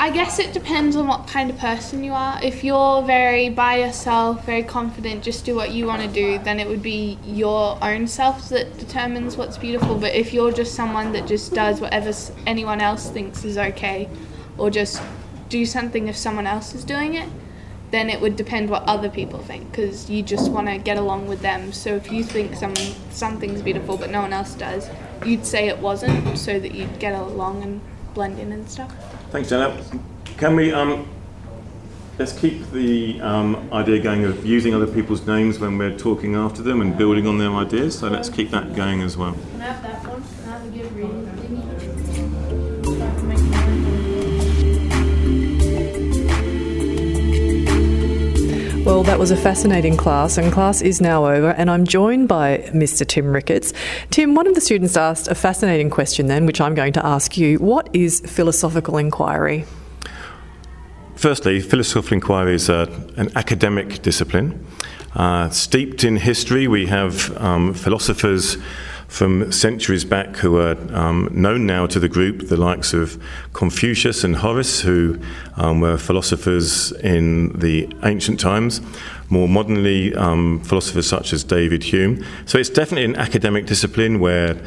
I 0.00 0.10
guess 0.10 0.38
it 0.38 0.52
depends 0.52 0.94
on 0.94 1.08
what 1.08 1.26
kind 1.26 1.50
of 1.50 1.58
person 1.58 2.04
you 2.04 2.12
are. 2.12 2.38
If 2.40 2.62
you're 2.62 3.02
very 3.02 3.48
by 3.48 3.78
yourself, 3.78 4.46
very 4.46 4.62
confident, 4.62 5.24
just 5.24 5.44
do 5.44 5.56
what 5.56 5.72
you 5.72 5.86
want 5.86 6.02
to 6.02 6.08
do, 6.08 6.38
then 6.38 6.60
it 6.60 6.68
would 6.68 6.82
be 6.82 7.18
your 7.24 7.76
own 7.82 8.06
self 8.06 8.48
that 8.50 8.78
determines 8.78 9.36
what's 9.36 9.58
beautiful. 9.58 9.96
But 9.96 10.14
if 10.14 10.32
you're 10.32 10.52
just 10.52 10.76
someone 10.76 11.10
that 11.12 11.26
just 11.26 11.52
does 11.52 11.80
whatever 11.80 12.12
anyone 12.46 12.80
else 12.80 13.10
thinks 13.10 13.44
is 13.44 13.58
okay, 13.58 14.08
or 14.56 14.70
just 14.70 15.02
do 15.48 15.66
something 15.66 16.06
if 16.06 16.16
someone 16.16 16.46
else 16.46 16.76
is 16.76 16.84
doing 16.84 17.14
it, 17.14 17.28
then 17.90 18.08
it 18.08 18.20
would 18.20 18.36
depend 18.36 18.70
what 18.70 18.84
other 18.84 19.10
people 19.10 19.40
think 19.40 19.68
because 19.72 20.08
you 20.08 20.22
just 20.22 20.52
want 20.52 20.68
to 20.68 20.78
get 20.78 20.96
along 20.96 21.26
with 21.26 21.40
them. 21.40 21.72
So 21.72 21.96
if 21.96 22.12
you 22.12 22.22
think 22.22 22.54
some 22.54 22.76
something's 23.10 23.62
beautiful 23.62 23.96
but 23.96 24.10
no 24.10 24.22
one 24.22 24.32
else 24.32 24.54
does, 24.54 24.88
you'd 25.26 25.44
say 25.44 25.66
it 25.66 25.78
wasn't 25.78 26.38
so 26.38 26.60
that 26.60 26.72
you'd 26.72 27.00
get 27.00 27.14
along 27.14 27.64
and 27.64 27.80
blend 28.14 28.38
in 28.38 28.52
and 28.52 28.70
stuff. 28.70 28.94
Thanks, 29.30 29.50
Jenna. 29.50 29.78
Can 30.38 30.56
we 30.56 30.72
um, 30.72 31.06
let's 32.18 32.32
keep 32.32 32.70
the 32.70 33.20
um, 33.20 33.68
idea 33.72 34.00
going 34.00 34.24
of 34.24 34.44
using 34.44 34.74
other 34.74 34.86
people's 34.86 35.26
names 35.26 35.58
when 35.58 35.78
we're 35.78 35.96
talking 35.96 36.34
after 36.34 36.62
them 36.62 36.80
and 36.80 36.96
building 36.96 37.26
on 37.26 37.38
their 37.38 37.50
ideas. 37.50 37.98
So 37.98 38.08
let's 38.08 38.28
keep 38.28 38.50
that 38.50 38.74
going 38.74 39.02
as 39.02 39.16
well. 39.16 39.34
Can 39.34 39.60
I 39.60 39.64
have 39.66 39.82
that 39.82 40.08
one? 40.08 40.22
Can 40.22 40.48
I 40.48 40.58
have 40.58 40.66
a 40.66 40.70
good 40.70 40.92
reading 40.92 41.37
Well, 48.98 49.04
that 49.04 49.20
was 49.20 49.30
a 49.30 49.36
fascinating 49.36 49.96
class, 49.96 50.38
and 50.38 50.52
class 50.52 50.82
is 50.82 51.00
now 51.00 51.24
over. 51.26 51.50
And 51.50 51.70
I'm 51.70 51.84
joined 51.84 52.26
by 52.26 52.68
Mr. 52.74 53.06
Tim 53.06 53.32
Ricketts. 53.32 53.72
Tim, 54.10 54.34
one 54.34 54.48
of 54.48 54.56
the 54.56 54.60
students 54.60 54.96
asked 54.96 55.28
a 55.28 55.36
fascinating 55.36 55.88
question 55.88 56.26
then, 56.26 56.46
which 56.46 56.60
I'm 56.60 56.74
going 56.74 56.92
to 56.94 57.06
ask 57.06 57.38
you. 57.38 57.58
What 57.58 57.88
is 57.92 58.18
philosophical 58.26 58.98
inquiry? 58.98 59.66
Firstly, 61.14 61.60
philosophical 61.60 62.14
inquiry 62.14 62.56
is 62.56 62.68
a, 62.68 62.88
an 63.16 63.30
academic 63.36 64.02
discipline. 64.02 64.66
Uh, 65.14 65.48
steeped 65.50 66.02
in 66.02 66.16
history, 66.16 66.66
we 66.66 66.86
have 66.86 67.36
um, 67.36 67.74
philosophers 67.74 68.56
from 69.08 69.50
centuries 69.50 70.04
back 70.04 70.36
who 70.36 70.58
are 70.58 70.76
um, 70.94 71.28
known 71.32 71.66
now 71.66 71.86
to 71.86 71.98
the 71.98 72.08
group, 72.08 72.48
the 72.48 72.56
likes 72.56 72.92
of 72.92 73.20
Confucius 73.54 74.22
and 74.22 74.36
Horace, 74.36 74.80
who 74.80 75.18
um, 75.56 75.80
were 75.80 75.96
philosophers 75.96 76.92
in 76.92 77.58
the 77.58 77.90
ancient 78.04 78.38
times. 78.38 78.82
More 79.30 79.48
modernly, 79.48 80.14
um, 80.14 80.60
philosophers 80.60 81.08
such 81.08 81.32
as 81.32 81.42
David 81.42 81.82
Hume. 81.82 82.24
So 82.44 82.58
it's 82.58 82.70
definitely 82.70 83.06
an 83.06 83.16
academic 83.16 83.66
discipline 83.66 84.20
where 84.20 84.60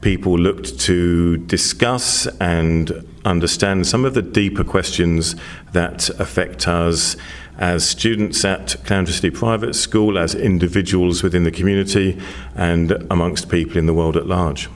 people 0.00 0.38
looked 0.38 0.78
to 0.80 1.36
discuss 1.38 2.26
and 2.40 3.04
understand 3.24 3.86
some 3.86 4.04
of 4.04 4.14
the 4.14 4.22
deeper 4.22 4.64
questions 4.64 5.34
that 5.72 6.08
affect 6.20 6.68
us 6.68 7.16
as 7.58 7.88
students 7.88 8.44
at 8.44 8.76
Caloundra 8.84 9.12
City 9.12 9.30
Private 9.30 9.74
School, 9.74 10.16
as 10.16 10.34
individuals 10.34 11.22
within 11.22 11.42
the 11.42 11.50
community, 11.50 12.18
and 12.54 12.92
amongst 13.10 13.48
people 13.48 13.76
in 13.76 13.86
the 13.86 13.94
world 13.94 14.16
at 14.16 14.26
large. 14.26 14.68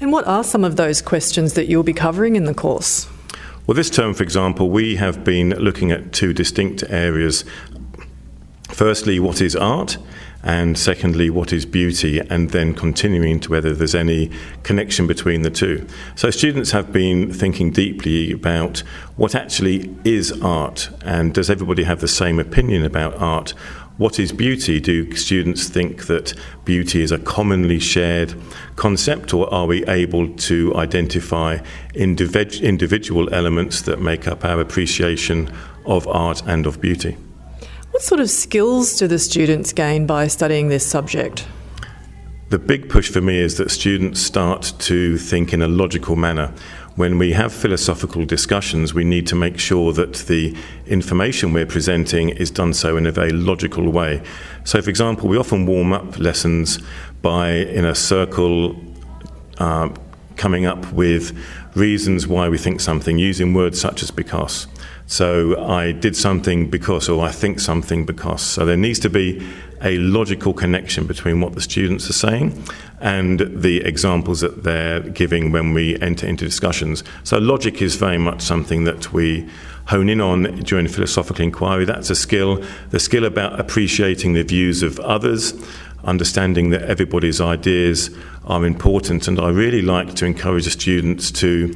And 0.00 0.12
what 0.12 0.26
are 0.26 0.44
some 0.44 0.64
of 0.64 0.76
those 0.76 1.02
questions 1.02 1.54
that 1.54 1.66
you'll 1.66 1.82
be 1.82 1.92
covering 1.92 2.36
in 2.36 2.44
the 2.44 2.54
course? 2.54 3.08
Well, 3.66 3.74
this 3.74 3.90
term, 3.90 4.14
for 4.14 4.22
example, 4.22 4.70
we 4.70 4.96
have 4.96 5.24
been 5.24 5.50
looking 5.50 5.92
at 5.92 6.12
two 6.12 6.32
distinct 6.32 6.84
areas. 6.88 7.44
Firstly, 8.68 9.20
what 9.20 9.40
is 9.40 9.54
art? 9.54 9.98
And 10.42 10.76
secondly, 10.76 11.30
what 11.30 11.52
is 11.52 11.64
beauty? 11.64 12.18
And 12.18 12.50
then 12.50 12.74
continuing 12.74 13.38
to 13.40 13.50
whether 13.50 13.74
there's 13.74 13.94
any 13.94 14.30
connection 14.64 15.06
between 15.06 15.42
the 15.42 15.50
two. 15.50 15.86
So, 16.16 16.30
students 16.30 16.72
have 16.72 16.92
been 16.92 17.32
thinking 17.32 17.70
deeply 17.70 18.32
about 18.32 18.80
what 19.16 19.34
actually 19.34 19.94
is 20.04 20.32
art, 20.42 20.90
and 21.04 21.32
does 21.32 21.48
everybody 21.48 21.84
have 21.84 22.00
the 22.00 22.08
same 22.08 22.40
opinion 22.40 22.84
about 22.84 23.14
art? 23.16 23.50
What 23.98 24.18
is 24.18 24.32
beauty? 24.32 24.80
Do 24.80 25.14
students 25.14 25.68
think 25.68 26.06
that 26.06 26.34
beauty 26.64 27.02
is 27.02 27.12
a 27.12 27.18
commonly 27.18 27.78
shared 27.78 28.34
concept, 28.74 29.32
or 29.32 29.52
are 29.54 29.66
we 29.66 29.86
able 29.86 30.34
to 30.34 30.74
identify 30.74 31.58
individual 31.94 33.32
elements 33.32 33.82
that 33.82 34.00
make 34.00 34.26
up 34.26 34.44
our 34.44 34.60
appreciation 34.60 35.54
of 35.84 36.08
art 36.08 36.42
and 36.46 36.66
of 36.66 36.80
beauty? 36.80 37.16
What 37.92 38.00
sort 38.00 38.22
of 38.22 38.30
skills 38.30 38.96
do 38.96 39.06
the 39.06 39.18
students 39.18 39.74
gain 39.74 40.06
by 40.06 40.26
studying 40.26 40.68
this 40.68 40.84
subject? 40.84 41.46
The 42.48 42.58
big 42.58 42.88
push 42.88 43.10
for 43.10 43.20
me 43.20 43.38
is 43.38 43.58
that 43.58 43.70
students 43.70 44.18
start 44.18 44.72
to 44.78 45.18
think 45.18 45.52
in 45.52 45.60
a 45.60 45.68
logical 45.68 46.16
manner. 46.16 46.54
When 46.96 47.18
we 47.18 47.32
have 47.32 47.52
philosophical 47.52 48.24
discussions, 48.24 48.94
we 48.94 49.04
need 49.04 49.26
to 49.26 49.36
make 49.36 49.58
sure 49.58 49.92
that 49.92 50.14
the 50.26 50.56
information 50.86 51.52
we're 51.52 51.66
presenting 51.66 52.30
is 52.30 52.50
done 52.50 52.72
so 52.72 52.96
in 52.96 53.06
a 53.06 53.12
very 53.12 53.30
logical 53.30 53.90
way. 53.90 54.22
So, 54.64 54.80
for 54.80 54.88
example, 54.88 55.28
we 55.28 55.36
often 55.36 55.66
warm 55.66 55.92
up 55.92 56.18
lessons 56.18 56.78
by, 57.20 57.50
in 57.50 57.84
a 57.84 57.94
circle, 57.94 58.74
uh, 59.58 59.90
coming 60.36 60.64
up 60.64 60.90
with 60.94 61.38
reasons 61.74 62.26
why 62.26 62.48
we 62.48 62.56
think 62.56 62.80
something, 62.80 63.18
using 63.18 63.52
words 63.52 63.78
such 63.78 64.02
as 64.02 64.10
because. 64.10 64.66
So 65.06 65.62
I 65.62 65.92
did 65.92 66.16
something 66.16 66.70
because, 66.70 67.08
or 67.08 67.24
I 67.24 67.30
think 67.30 67.60
something 67.60 68.06
because. 68.06 68.42
So 68.42 68.64
there 68.64 68.76
needs 68.76 68.98
to 69.00 69.10
be 69.10 69.46
a 69.82 69.98
logical 69.98 70.54
connection 70.54 71.06
between 71.06 71.40
what 71.40 71.54
the 71.54 71.60
students 71.60 72.08
are 72.08 72.14
saying 72.14 72.62
and 73.00 73.40
the 73.40 73.80
examples 73.80 74.40
that 74.40 74.62
they're 74.62 75.00
giving 75.00 75.50
when 75.50 75.74
we 75.74 76.00
enter 76.00 76.26
into 76.26 76.44
discussions. 76.44 77.02
So 77.24 77.38
logic 77.38 77.82
is 77.82 77.96
very 77.96 78.18
much 78.18 78.42
something 78.42 78.84
that 78.84 79.12
we 79.12 79.48
hone 79.86 80.08
in 80.08 80.20
on 80.20 80.44
during 80.60 80.86
philosophical 80.86 81.42
inquiry. 81.42 81.84
That's 81.84 82.10
a 82.10 82.14
skill, 82.14 82.62
the 82.90 83.00
skill 83.00 83.24
about 83.24 83.58
appreciating 83.58 84.34
the 84.34 84.44
views 84.44 84.84
of 84.84 85.00
others, 85.00 85.52
understanding 86.04 86.70
that 86.70 86.82
everybody's 86.82 87.40
ideas 87.40 88.10
are 88.44 88.64
important. 88.64 89.26
And 89.26 89.40
I 89.40 89.50
really 89.50 89.82
like 89.82 90.14
to 90.14 90.26
encourage 90.26 90.64
the 90.64 90.70
students 90.70 91.32
to 91.32 91.74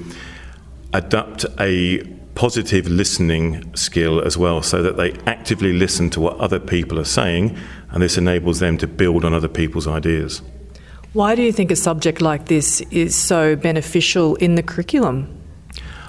adopt 0.93 1.45
a 1.59 2.16
positive 2.37 2.87
listening 2.87 3.75
skill 3.75 4.21
as 4.21 4.39
well, 4.39 4.63
so 4.63 4.83
that 4.83 4.97
they 4.97 5.13
actively 5.27 5.73
listen 5.73 6.11
to 6.11 6.21
what 6.21 6.37
other 6.39 6.61
people 6.61 7.01
are 7.01 7.05
saying, 7.05 7.59
and 7.91 8.03
this 8.03 8.17
enables 8.17 8.61
them 8.61 8.79
to 8.79 8.87
build 8.87 9.25
on 9.25 9.35
other 9.35 9.49
people's 9.49 9.89
ideas. 9.89 10.43
Why 11.15 11.35
do 11.35 11.43
you 11.43 11.51
think 11.51 11.71
a 11.71 11.77
subject 11.77 12.21
like 12.21 12.47
this 12.47 12.83
is 12.91 13.17
so 13.17 13.57
beneficial 13.57 14.37
in 14.37 14.55
the 14.55 14.63
curriculum? 14.63 15.33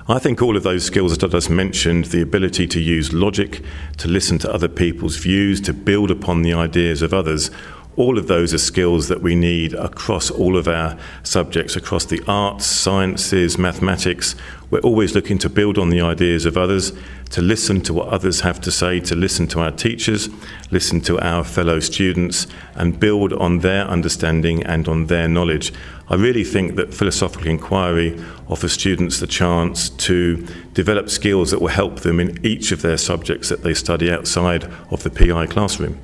I 0.09 0.19
think 0.19 0.41
all 0.41 0.55
of 0.55 0.63
those 0.63 0.85
skills 0.85 1.17
that 1.17 1.23
I 1.25 1.29
just 1.29 1.49
mentioned 1.49 2.05
the 2.05 2.21
ability 2.21 2.67
to 2.67 2.79
use 2.79 3.11
logic, 3.11 3.61
to 3.97 4.07
listen 4.07 4.37
to 4.39 4.53
other 4.53 4.69
people's 4.69 5.17
views, 5.17 5.59
to 5.61 5.73
build 5.73 6.11
upon 6.11 6.43
the 6.43 6.53
ideas 6.53 7.01
of 7.01 7.13
others 7.13 7.51
all 7.97 8.19
of 8.19 8.27
those 8.27 8.53
are 8.53 8.59
skills 8.59 9.07
that 9.07 9.23
we 9.23 9.35
need 9.35 9.73
across 9.73 10.29
all 10.29 10.55
of 10.55 10.67
our 10.67 10.95
subjects, 11.23 11.75
across 11.75 12.05
the 12.05 12.21
arts, 12.27 12.65
sciences, 12.65 13.57
mathematics. 13.57 14.35
We're 14.69 14.79
always 14.79 15.15
looking 15.15 15.37
to 15.39 15.49
build 15.49 15.77
on 15.77 15.89
the 15.89 16.01
ideas 16.01 16.45
of 16.45 16.57
others, 16.57 16.91
to 17.29 17.41
listen 17.41 17.81
to 17.81 17.93
what 17.93 18.09
others 18.09 18.41
have 18.41 18.59
to 18.61 18.71
say, 18.71 18.99
to 19.01 19.15
listen 19.15 19.47
to 19.47 19.61
our 19.61 19.71
teachers, 19.71 20.29
listen 20.71 20.99
to 21.01 21.17
our 21.19 21.45
fellow 21.45 21.79
students, 21.79 22.47
and 22.75 22.99
build 22.99 23.31
on 23.33 23.59
their 23.59 23.85
understanding 23.85 24.63
and 24.65 24.87
on 24.89 25.05
their 25.05 25.27
knowledge. 25.27 25.71
I 26.09 26.15
really 26.15 26.43
think 26.43 26.75
that 26.75 26.93
philosophical 26.93 27.47
inquiry 27.47 28.21
offers 28.49 28.73
students 28.73 29.19
the 29.19 29.27
chance 29.27 29.89
to 29.89 30.45
develop 30.73 31.09
skills 31.09 31.51
that 31.51 31.61
will 31.61 31.67
help 31.69 32.01
them 32.01 32.19
in 32.19 32.45
each 32.45 32.71
of 32.73 32.81
their 32.81 32.97
subjects 32.97 33.49
that 33.49 33.63
they 33.63 33.73
study 33.73 34.11
outside 34.11 34.65
of 34.91 35.03
the 35.03 35.09
PI 35.09 35.47
classroom. 35.47 35.97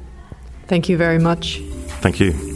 Thank 0.67 0.87
you 0.87 0.97
very 0.97 1.19
much. 1.19 1.59
Thank 2.01 2.19
you. 2.19 2.52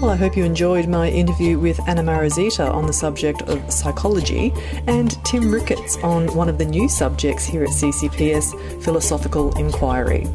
Well, 0.00 0.10
I 0.10 0.16
hope 0.16 0.36
you 0.36 0.44
enjoyed 0.44 0.88
my 0.88 1.08
interview 1.08 1.58
with 1.58 1.80
Anna 1.88 2.02
Marazita 2.02 2.70
on 2.70 2.86
the 2.86 2.92
subject 2.92 3.40
of 3.42 3.72
psychology 3.72 4.52
and 4.86 5.24
Tim 5.24 5.50
Ricketts 5.50 5.96
on 6.02 6.26
one 6.34 6.50
of 6.50 6.58
the 6.58 6.66
new 6.66 6.86
subjects 6.86 7.46
here 7.46 7.62
at 7.62 7.70
CCPS, 7.70 8.82
philosophical 8.82 9.56
inquiry. 9.58 10.26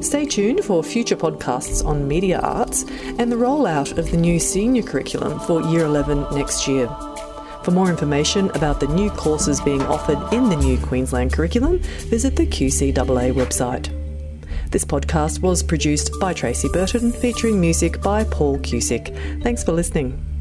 Stay 0.00 0.24
tuned 0.24 0.64
for 0.64 0.82
future 0.82 1.14
podcasts 1.14 1.84
on 1.84 2.08
media 2.08 2.40
arts 2.40 2.84
and 3.18 3.30
the 3.30 3.36
rollout 3.36 3.98
of 3.98 4.10
the 4.10 4.16
new 4.16 4.40
senior 4.40 4.82
curriculum 4.82 5.38
for 5.40 5.60
Year 5.60 5.84
11 5.84 6.28
next 6.32 6.66
year. 6.66 6.88
For 7.64 7.70
more 7.70 7.90
information 7.90 8.48
about 8.52 8.80
the 8.80 8.88
new 8.88 9.10
courses 9.10 9.60
being 9.60 9.82
offered 9.82 10.32
in 10.32 10.48
the 10.48 10.56
new 10.56 10.78
Queensland 10.78 11.34
curriculum, 11.34 11.80
visit 11.80 12.34
the 12.34 12.46
QCAA 12.46 13.34
website. 13.34 14.01
This 14.72 14.86
podcast 14.86 15.42
was 15.42 15.62
produced 15.62 16.18
by 16.18 16.32
Tracy 16.32 16.66
Burton, 16.72 17.12
featuring 17.12 17.60
music 17.60 18.00
by 18.00 18.24
Paul 18.24 18.56
Cusick. 18.56 19.42
Thanks 19.42 19.62
for 19.62 19.72
listening. 19.72 20.31